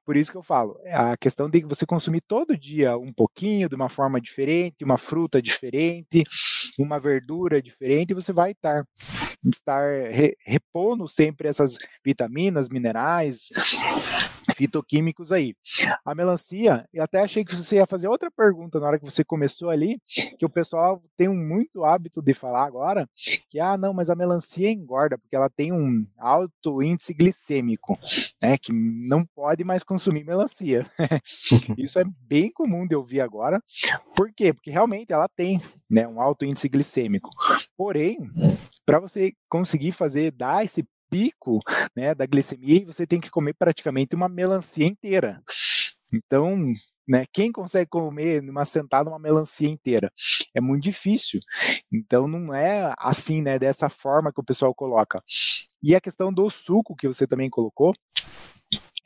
[0.05, 3.75] Por isso que eu falo, a questão de você consumir todo dia um pouquinho, de
[3.75, 6.23] uma forma diferente, uma fruta diferente,
[6.79, 8.85] uma verdura diferente, você vai estar
[9.45, 10.11] estar
[10.45, 13.49] repondo sempre essas vitaminas, minerais,
[14.59, 15.55] fitoquímicos aí.
[16.05, 19.23] A melancia, eu até achei que você ia fazer outra pergunta na hora que você
[19.23, 20.03] começou ali,
[20.37, 23.09] que o pessoal tem um muito hábito de falar agora,
[23.49, 27.97] que ah, não, mas a melancia engorda porque ela tem um alto índice glicêmico,
[28.43, 30.85] né, que não pode mais consumir melancia.
[31.79, 33.63] Isso é bem comum de ouvir agora.
[34.17, 34.53] Por quê?
[34.53, 37.31] Porque realmente ela tem, né, um alto índice glicêmico.
[37.77, 38.19] Porém,
[38.85, 41.61] para você conseguir fazer dar esse pico
[41.97, 45.43] né, da glicemia, você tem que comer praticamente uma melancia inteira.
[46.13, 46.57] Então,
[47.07, 50.13] né, quem consegue comer numa sentada uma melancia inteira?
[50.55, 51.41] É muito difícil.
[51.93, 55.23] Então, não é assim, né, dessa forma que o pessoal coloca.
[55.83, 57.95] E a questão do suco que você também colocou,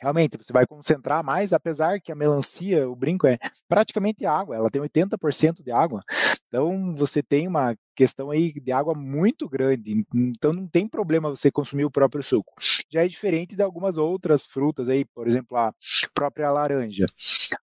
[0.02, 4.68] realmente você vai concentrar mais, apesar que a melancia, o brinco é praticamente água, ela
[4.68, 6.02] tem 80% de água.
[6.48, 11.50] Então você tem uma questão aí de água muito grande, então não tem problema você
[11.50, 12.52] consumir o próprio suco.
[12.90, 15.72] Já é diferente de algumas outras frutas aí, por exemplo, a
[16.12, 17.06] própria laranja.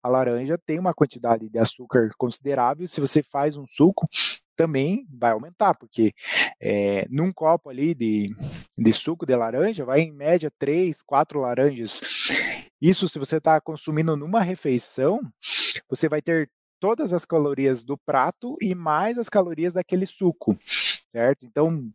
[0.02, 4.08] A laranja tem uma quantidade de açúcar considerável, se você faz um suco,
[4.60, 6.12] também vai aumentar, porque
[6.62, 8.36] é, num copo ali de,
[8.78, 12.02] de suco de laranja, vai em média três, quatro laranjas.
[12.82, 15.22] Isso se você está consumindo numa refeição,
[15.90, 20.58] você vai ter todas as calorias do prato e mais as calorias daquele suco,
[21.10, 21.46] certo?
[21.46, 21.90] Então,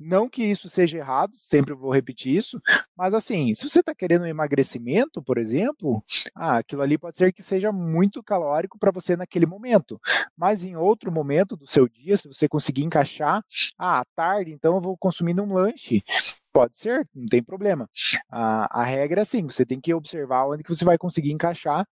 [0.00, 2.60] não que isso seja errado, sempre vou repetir isso,
[2.96, 6.02] mas assim, se você está querendo um emagrecimento, por exemplo,
[6.34, 10.00] ah, aquilo ali pode ser que seja muito calórico para você naquele momento,
[10.36, 13.44] mas em outro momento do seu dia, se você conseguir encaixar,
[13.78, 16.02] ah, à tarde, então eu vou consumindo um lanche,
[16.52, 17.88] Pode ser, não tem problema.
[18.28, 21.86] A, a regra é assim, você tem que observar onde que você vai conseguir encaixar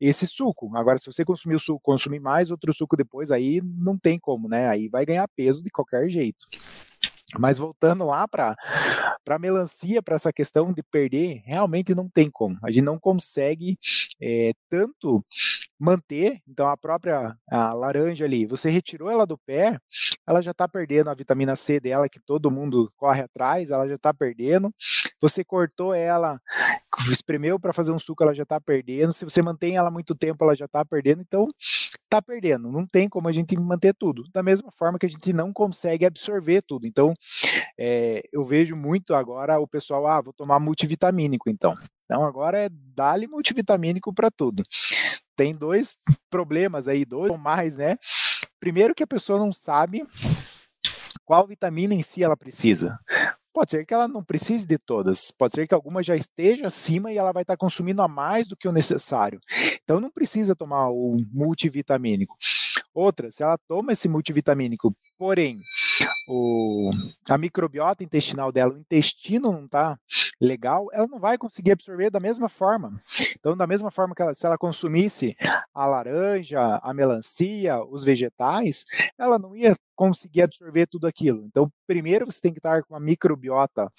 [0.00, 0.70] esse suco.
[0.76, 4.48] Agora, se você consumir o suco, consumir mais outro suco depois, aí não tem como,
[4.48, 4.68] né?
[4.68, 6.46] Aí vai ganhar peso de qualquer jeito.
[7.38, 8.56] Mas voltando lá para
[9.28, 12.56] a melancia, para essa questão de perder, realmente não tem como.
[12.62, 13.78] A gente não consegue
[14.20, 15.24] é, tanto
[15.78, 19.78] manter, então a própria a laranja ali, você retirou ela do pé,
[20.26, 23.94] ela já está perdendo a vitamina C dela, que todo mundo corre atrás, ela já
[23.94, 24.72] está perdendo.
[25.20, 26.40] Você cortou ela,
[27.10, 29.12] espremeu para fazer um suco, ela já está perdendo.
[29.12, 31.22] Se você mantém ela muito tempo, ela já está perdendo.
[31.22, 32.70] Então, está perdendo.
[32.70, 34.24] Não tem como a gente manter tudo.
[34.32, 36.86] Da mesma forma que a gente não consegue absorver tudo.
[36.86, 37.14] Então,
[37.78, 41.74] é, eu vejo muito agora o pessoal, ah, vou tomar multivitamínico, então.
[42.04, 44.62] Então, agora é dar-lhe multivitamínico para tudo
[45.36, 45.96] tem dois
[46.30, 47.96] problemas aí, dois ou mais, né?
[48.58, 50.06] Primeiro que a pessoa não sabe
[51.24, 52.98] qual vitamina em si ela precisa.
[53.52, 57.10] Pode ser que ela não precise de todas, pode ser que alguma já esteja acima
[57.10, 59.40] e ela vai estar consumindo a mais do que o necessário.
[59.82, 62.36] Então não precisa tomar o multivitamínico.
[62.92, 65.60] Outra, se ela toma esse multivitamínico, porém
[66.28, 66.90] o,
[67.28, 69.98] a microbiota intestinal dela, o intestino não está
[70.40, 73.00] legal, ela não vai conseguir absorver da mesma forma.
[73.38, 75.36] Então, da mesma forma que ela, se ela consumisse
[75.74, 78.84] a laranja, a melancia, os vegetais,
[79.18, 81.44] ela não ia conseguir absorver tudo aquilo.
[81.46, 83.90] Então, primeiro você tem que estar com uma microbiota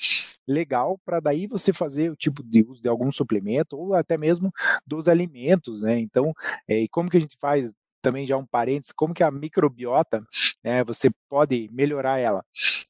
[0.47, 4.51] legal para daí você fazer o tipo de uso de algum suplemento ou até mesmo
[4.85, 5.99] dos alimentos, né?
[5.99, 6.33] Então,
[6.67, 7.73] é, e como que a gente faz
[8.07, 10.23] também já um parênteses, como que a microbiota,
[10.63, 12.41] né, você pode melhorar ela?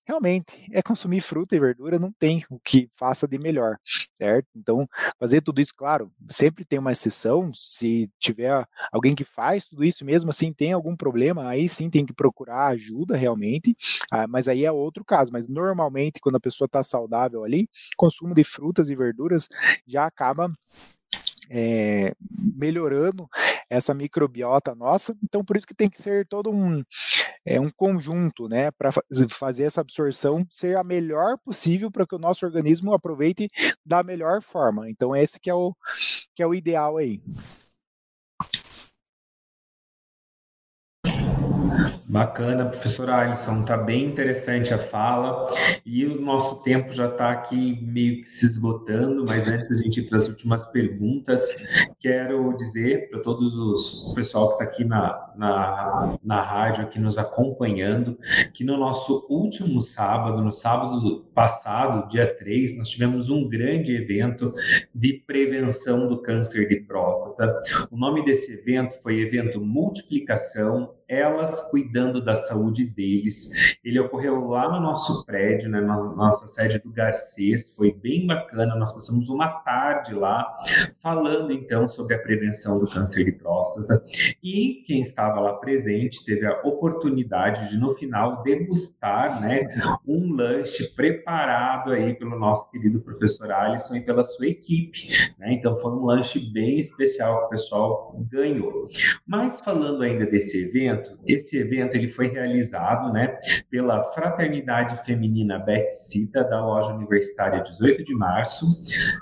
[0.05, 3.77] Realmente, é consumir fruta e verdura, não tem o que faça de melhor,
[4.13, 4.47] certo?
[4.55, 4.87] Então,
[5.19, 10.05] fazer tudo isso, claro, sempre tem uma exceção, se tiver alguém que faz tudo isso
[10.05, 13.75] mesmo assim, tem algum problema, aí sim tem que procurar ajuda realmente,
[14.11, 18.35] ah, mas aí é outro caso, mas normalmente quando a pessoa está saudável ali, consumo
[18.35, 19.49] de frutas e verduras
[19.85, 20.51] já acaba
[21.49, 22.13] é,
[22.55, 23.27] melhorando
[23.69, 25.15] essa microbiota nossa.
[25.23, 26.83] Então, por isso que tem que ser todo um,
[27.45, 28.91] é, um conjunto, né, para
[29.29, 33.49] fazer essa absorção ser a melhor possível para que o nosso organismo aproveite
[33.85, 34.89] da melhor forma.
[34.89, 35.75] Então, esse que é o,
[36.35, 37.21] que é o ideal aí.
[42.09, 45.49] Bacana, professor Alisson, está bem interessante a fala
[45.85, 49.99] e o nosso tempo já está aqui meio que se esgotando, mas antes da gente
[49.99, 51.49] ir para as últimas perguntas,
[51.99, 56.97] quero dizer para todos os o pessoal que está aqui na, na, na rádio, aqui
[56.97, 58.17] nos acompanhando,
[58.53, 64.53] que no nosso último sábado, no sábado passado, dia 3, nós tivemos um grande evento
[64.95, 67.59] de prevenção do câncer de próstata.
[67.91, 73.77] O nome desse evento foi evento Multiplicação Elas Cuidando cuidando da saúde deles.
[73.83, 78.75] Ele ocorreu lá no nosso prédio, né, na nossa sede do Garcês, foi bem bacana.
[78.75, 80.55] Nós passamos uma tarde lá
[81.01, 84.03] falando então sobre a prevenção do câncer de próstata.
[84.43, 89.67] E quem estava lá presente teve a oportunidade de no final degustar, né,
[90.07, 95.07] um lanche preparado aí pelo nosso querido professor Alisson e pela sua equipe.
[95.39, 95.53] Né?
[95.53, 98.83] Então foi um lanche bem especial que o pessoal ganhou.
[99.25, 103.37] Mas falando ainda desse evento, esse evento ele foi realizado, né,
[103.69, 108.65] pela Fraternidade Feminina Cita da loja universitária 18 de março,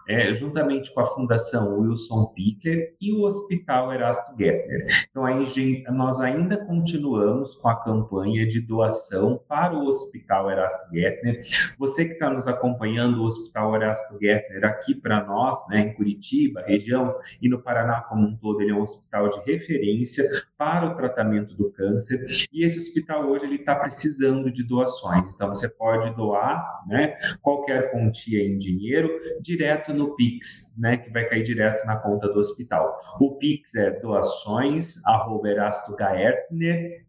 [0.07, 4.87] é, juntamente com a Fundação Wilson Pickler e o Hospital Erasto Gettner.
[5.09, 11.41] Então aí nós ainda continuamos com a campanha de doação para o Hospital Erasto Gettner.
[11.79, 16.61] Você que está nos acompanhando, o Hospital Erasto Gettner aqui para nós, né, em Curitiba,
[16.61, 20.23] região e no Paraná como um todo, ele é um hospital de referência
[20.57, 22.19] para o tratamento do câncer.
[22.51, 25.33] E esse hospital hoje ele está precisando de doações.
[25.35, 29.09] Então você pode doar, né, qualquer quantia em dinheiro
[29.41, 32.99] direto no Pix, né, que vai cair direto na conta do hospital.
[33.19, 33.91] O Pix é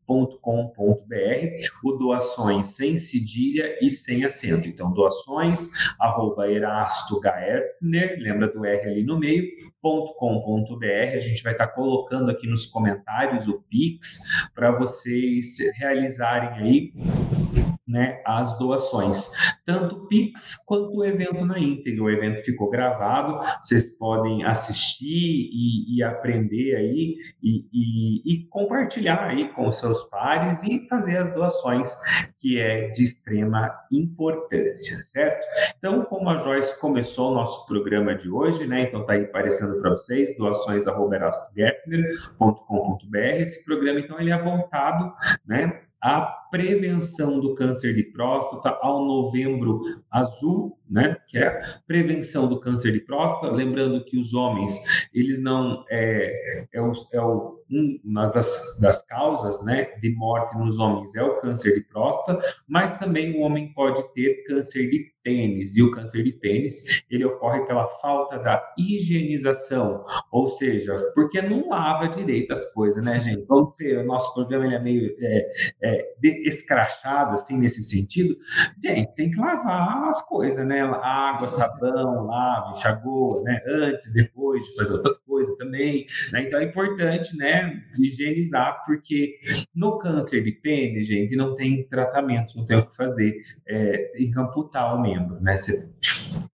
[0.07, 1.67] doações@erastogaertner.com.br.
[1.85, 4.69] O doações sem cedilha e sem acento.
[4.69, 9.45] Então doações arroba erastogaertner, lembra do R ali no meio,
[9.83, 11.17] .com.br.
[11.17, 17.66] A gente vai estar colocando aqui nos comentários o Pix para vocês realizarem aí
[17.97, 19.33] né, as doações,
[19.65, 22.05] tanto o Pix quanto o evento na íntegra.
[22.05, 29.25] O evento ficou gravado, vocês podem assistir e, e aprender aí e, e, e, compartilhar
[29.25, 31.91] aí com seus pares e fazer as doações,
[32.39, 35.47] que é de extrema importância, certo?
[35.79, 39.81] Então, como a Joyce começou o nosso programa de hoje, né, então tá aí aparecendo
[39.81, 45.15] para vocês, doações.com.br, esse programa, então, ele é voltado,
[45.47, 46.21] né, a
[46.53, 52.93] prevenção do câncer de próstata ao novembro azul, né, que é a prevenção do câncer
[52.93, 57.61] de próstata, lembrando que os homens, eles não, é, é, o, é o,
[58.05, 62.97] uma das, das causas, né, de morte nos homens é o câncer de próstata, mas
[62.99, 67.67] também o homem pode ter câncer de pênis, e o câncer de pênis, ele ocorre
[67.67, 73.45] pela falta da higienização, ou seja, porque não lava direito as coisas, né, gente?
[73.49, 76.15] Vamos ser, o nosso programa ele é meio é, é,
[76.47, 78.37] escrachado, assim, nesse sentido,
[78.81, 80.76] gente, tem que lavar as coisas, né?
[80.83, 83.61] Água, sabão, lava, enxagou, né?
[83.67, 86.43] Antes, depois de fazer outras coisas também, né?
[86.43, 89.39] Então é importante, né, higienizar, porque
[89.75, 93.35] no câncer de pênis, gente, não tem tratamento, não tem o que fazer,
[93.69, 95.57] é, amputar o membro, né?
[95.57, 95.95] Você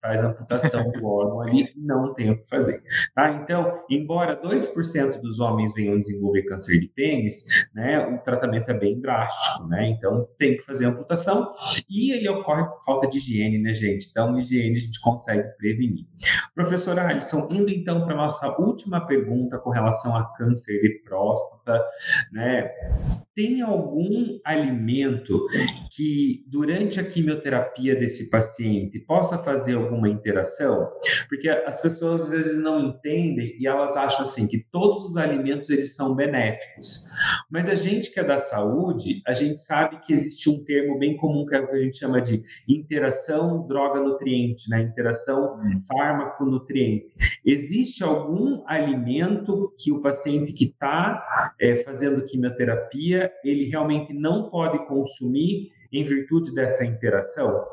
[0.00, 2.82] faz amputação do órgão ali, não tem o que fazer.
[3.14, 3.32] Tá?
[3.32, 9.00] Então, embora 2% dos homens venham desenvolver câncer de pênis, né, o tratamento é bem
[9.00, 9.90] drástico, né?
[9.90, 11.52] Então, tem que fazer amputação
[11.88, 14.08] e ele ocorre por falta de higiene, né, gente?
[14.10, 16.06] Então, higiene a gente consegue prevenir.
[16.54, 21.82] Professor Alisson, indo então para nossa última pergunta com relação a câncer de próstata,
[22.32, 22.70] né?
[23.34, 25.46] Tem algum alimento
[25.90, 30.90] que durante a quimioterapia desse paciente possa fazer alguma interação?
[31.30, 35.70] Porque as pessoas às vezes não entendem e elas acham assim que todos os alimentos
[35.70, 37.08] eles são benéficos.
[37.50, 41.16] Mas a gente que é da saúde, a gente sabe que existe um termo bem
[41.16, 44.82] comum que, é o que a gente chama de interação droga-nutriente, né?
[44.82, 45.78] Interação hum.
[45.88, 47.14] fármaco-nutriente.
[47.44, 54.86] Existe algum alimento que o paciente que está é, fazendo quimioterapia ele realmente não pode
[54.86, 57.66] consumir em virtude dessa interação?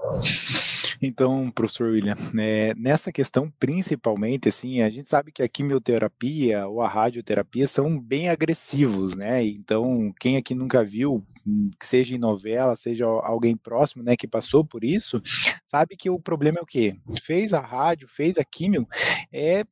[1.01, 6.81] Então, professor William, né, nessa questão principalmente, assim, a gente sabe que a quimioterapia ou
[6.81, 9.41] a radioterapia são bem agressivos, né?
[9.45, 14.65] Então, quem aqui nunca viu, hum, seja em novela, seja alguém próximo, né, que passou
[14.65, 15.21] por isso,
[15.69, 16.95] sabe que o problema é o quê?
[17.21, 18.87] Fez a rádio, fez a químio,
[19.31, 19.63] é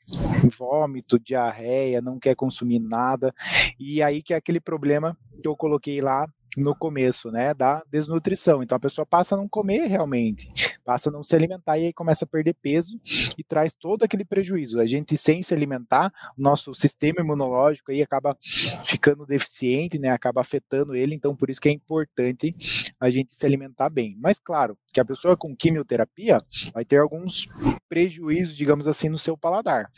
[0.56, 3.34] vômito, diarreia, não quer consumir nada,
[3.80, 8.62] e aí que é aquele problema que eu coloquei lá no começo, né, da desnutrição.
[8.62, 10.48] Então a pessoa passa a não comer realmente,
[10.88, 12.98] passa a não se alimentar e aí começa a perder peso
[13.38, 14.80] e traz todo aquele prejuízo.
[14.80, 18.38] A gente sem se alimentar, o nosso sistema imunológico aí acaba
[18.86, 22.56] ficando deficiente, né, acaba afetando ele, então por isso que é importante
[23.02, 24.16] a gente se alimentar bem.
[24.18, 26.42] Mas claro, que a pessoa com quimioterapia
[26.74, 27.50] vai ter alguns
[27.90, 29.92] prejuízos, digamos assim, no seu paladar.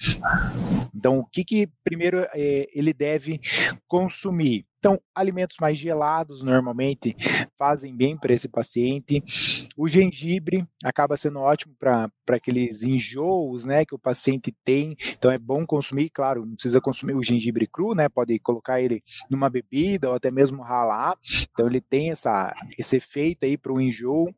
[0.94, 3.40] Então, o que que primeiro é, ele deve
[3.88, 4.66] consumir?
[4.80, 7.16] Então, alimentos mais gelados normalmente
[7.58, 9.22] fazem bem para esse paciente.
[9.76, 14.96] O gengibre acaba sendo ótimo para aqueles enjoos, né, que o paciente tem.
[15.18, 18.08] Então é bom consumir, claro, não precisa consumir o gengibre cru, né?
[18.08, 21.18] Pode colocar ele numa bebida ou até mesmo ralar.
[21.52, 24.34] Então ele tem essa, esse efeito aí para o enjoo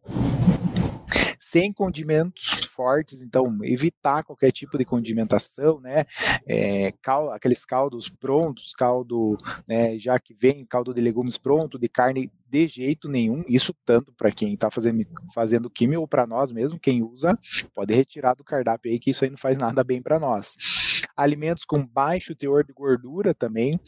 [1.40, 6.06] sem condimentos fortes, então evitar qualquer tipo de condimentação, né?
[6.46, 11.90] É, cal, aqueles caldos prontos, caldo, né, já que vem caldo de legumes pronto, de
[11.90, 13.44] carne de jeito nenhum.
[13.48, 17.38] Isso tanto para quem está fazendo, fazendo químio ou para nós mesmo, quem usa,
[17.74, 20.56] pode retirar do cardápio aí, que isso aí não faz nada bem para nós
[21.16, 23.80] alimentos com baixo teor de gordura também,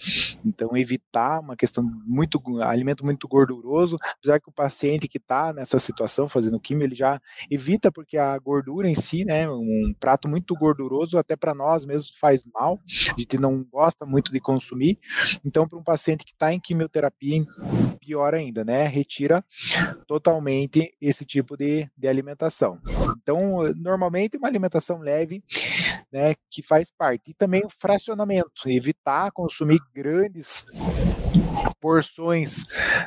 [0.46, 5.80] então evitar uma questão muito alimento muito gorduroso, apesar que o paciente que está nessa
[5.80, 7.20] situação fazendo químio, ele já
[7.50, 12.14] evita porque a gordura em si, né, um prato muito gorduroso até para nós mesmo
[12.20, 12.80] faz mal,
[13.16, 15.00] a gente não gosta muito de consumir,
[15.46, 17.46] então para um paciente que está em quimioterapia,
[18.00, 19.44] pior ainda, né, retira
[20.08, 22.80] totalmente esse tipo de, de alimentação.
[23.22, 25.44] Então, normalmente uma alimentação leve,
[26.14, 27.32] né, que faz parte.
[27.32, 30.68] E também o fracionamento, evitar consumir grandes
[31.84, 32.64] porções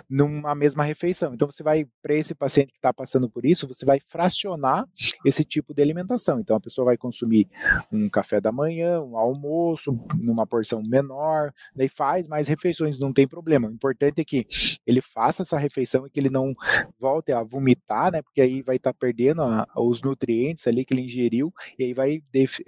[0.07, 1.33] numa mesma refeição.
[1.33, 4.87] Então você vai para esse paciente que está passando por isso, você vai fracionar
[5.25, 6.39] esse tipo de alimentação.
[6.39, 7.49] Então a pessoa vai consumir
[7.91, 13.27] um café da manhã, um almoço, numa porção menor, daí faz mais refeições, não tem
[13.27, 13.67] problema.
[13.67, 14.47] O importante é que
[14.87, 16.55] ele faça essa refeição e que ele não
[17.01, 18.21] volte a vomitar, né?
[18.21, 21.95] Porque aí vai estar tá perdendo a, os nutrientes ali que ele ingeriu e aí
[21.95, 22.23] vai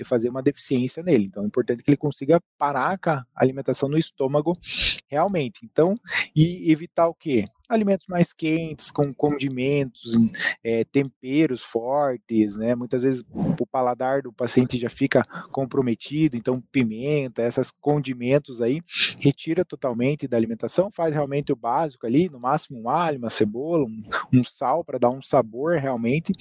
[0.07, 1.27] fazer uma deficiência nele.
[1.27, 4.57] Então é importante que ele consiga parar a alimentação no estômago
[5.11, 5.61] realmente.
[5.65, 5.98] Então,
[6.35, 7.47] e evitar o quê?
[7.69, 10.15] Alimentos mais quentes, com condimentos,
[10.63, 12.75] é, temperos fortes, né?
[12.75, 13.25] Muitas vezes
[13.61, 18.81] o paladar do paciente já fica comprometido, então pimenta, esses condimentos aí,
[19.19, 23.85] retira totalmente da alimentação, faz realmente o básico ali, no máximo um alho, uma cebola,
[23.85, 24.03] um,
[24.33, 26.33] um sal para dar um sabor realmente,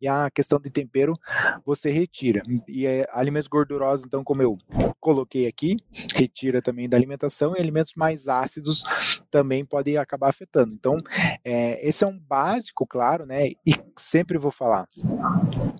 [0.00, 1.18] e a questão de tempero
[1.64, 2.42] você retira.
[2.68, 4.58] E é, alimentos gordurosos, então, como eu
[5.00, 5.76] coloquei aqui,
[6.14, 8.82] retira também da alimentação, e alimentos mais ácidos
[9.30, 10.75] também podem acabar afetando.
[10.78, 10.98] Então,
[11.44, 13.48] é, esse é um básico, claro, né?
[13.66, 14.86] E sempre vou falar,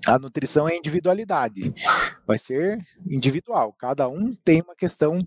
[0.07, 1.73] a nutrição é individualidade,
[2.27, 3.75] vai ser individual.
[3.79, 5.27] Cada um tem uma questão,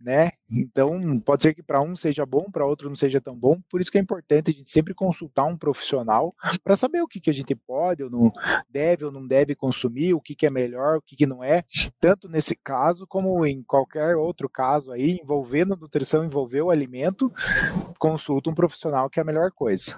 [0.00, 0.32] né?
[0.50, 3.60] Então, pode ser que para um seja bom, para outro não seja tão bom.
[3.70, 6.34] Por isso que é importante a gente sempre consultar um profissional
[6.64, 8.32] para saber o que, que a gente pode ou não
[8.68, 11.64] deve ou não deve consumir, o que, que é melhor, o que, que não é,
[12.00, 17.32] tanto nesse caso como em qualquer outro caso aí, envolvendo nutrição, envolveu o alimento,
[17.98, 19.96] consulta um profissional que é a melhor coisa.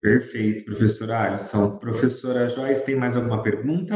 [0.00, 1.78] Perfeito, professora Alisson.
[1.78, 3.94] Professora Joyce, tem mais alguma pergunta?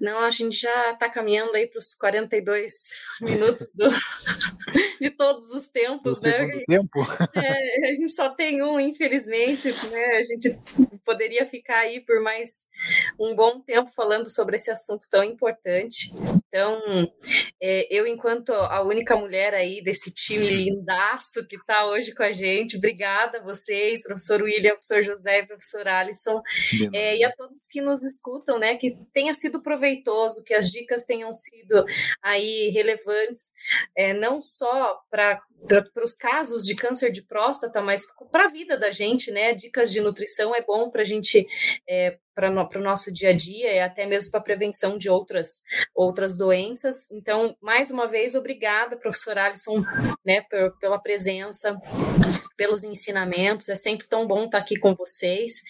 [0.00, 2.72] Não, a gente já está caminhando aí para os 42
[3.20, 3.88] minutos do,
[5.00, 6.64] de todos os tempos, do né?
[6.66, 7.06] tempo?
[7.34, 10.04] É, a gente só tem um, infelizmente, né?
[10.16, 10.58] A gente
[11.04, 12.66] poderia ficar aí por mais
[13.18, 16.12] um bom tempo falando sobre esse assunto tão importante.
[16.48, 16.80] Então,
[17.60, 22.32] é, eu, enquanto a única mulher aí desse time lindaço que está hoje com a
[22.32, 26.40] gente, obrigada a vocês, professor William, professor José, professor Alisson,
[26.92, 28.76] é, e a todos que nos escutam, né?
[28.76, 31.84] Que tenha sido proveitoso, que as dicas tenham sido
[32.22, 33.52] aí relevantes,
[33.96, 35.40] é, não só para
[36.04, 39.54] os casos de câncer de próstata, mas para a vida da gente, né?
[39.54, 41.46] Dicas de nutrição é bom para a gente
[41.88, 45.62] é, para o nosso dia a dia e até mesmo para a prevenção de outras,
[45.94, 47.08] outras doenças.
[47.12, 49.82] Então, mais uma vez, obrigada, professor Alisson,
[50.24, 50.44] né,
[50.80, 51.80] pela presença,
[52.56, 53.68] pelos ensinamentos.
[53.68, 55.62] É sempre tão bom estar aqui com vocês.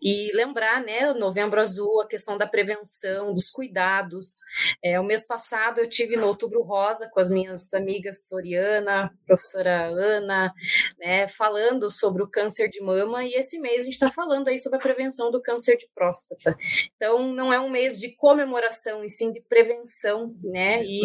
[0.00, 4.42] E lembrar, né, Novembro Azul, a questão da prevenção, dos cuidados.
[4.82, 9.86] É, o mês passado eu tive no Outubro Rosa com as minhas amigas Soriana, professora
[9.86, 10.52] Ana,
[10.98, 13.24] né, falando sobre o câncer de mama.
[13.24, 16.11] E esse mês a gente está falando aí sobre a prevenção do câncer de próstata
[16.12, 16.56] próstata.
[16.96, 20.84] Então, não é um mês de comemoração, e sim de prevenção, né?
[20.84, 21.00] E,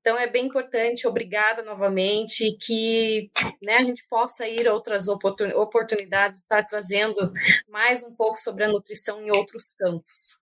[0.00, 3.30] então, é bem importante, obrigada novamente, que
[3.62, 7.32] né, a gente possa ir a outras oportunidades, estar trazendo
[7.68, 10.38] mais um pouco sobre a nutrição em outros campos.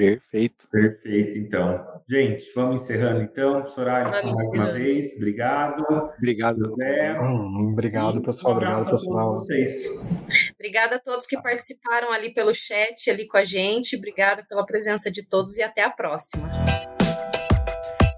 [0.00, 0.66] Perfeito.
[0.70, 2.02] Perfeito, então.
[2.08, 3.58] Gente, vamos encerrando então.
[3.58, 5.84] Alisson, mais uma vez, obrigado.
[6.16, 6.58] Obrigado.
[6.58, 7.20] José.
[7.20, 8.54] Hum, obrigado, pessoal.
[8.54, 9.32] Um obrigado, pessoal.
[9.34, 10.26] Vocês.
[10.54, 13.94] Obrigada a todos que participaram ali pelo chat, ali com a gente.
[13.94, 16.48] Obrigada pela presença de todos e até a próxima.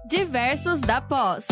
[0.07, 1.47] Diversos da Pós.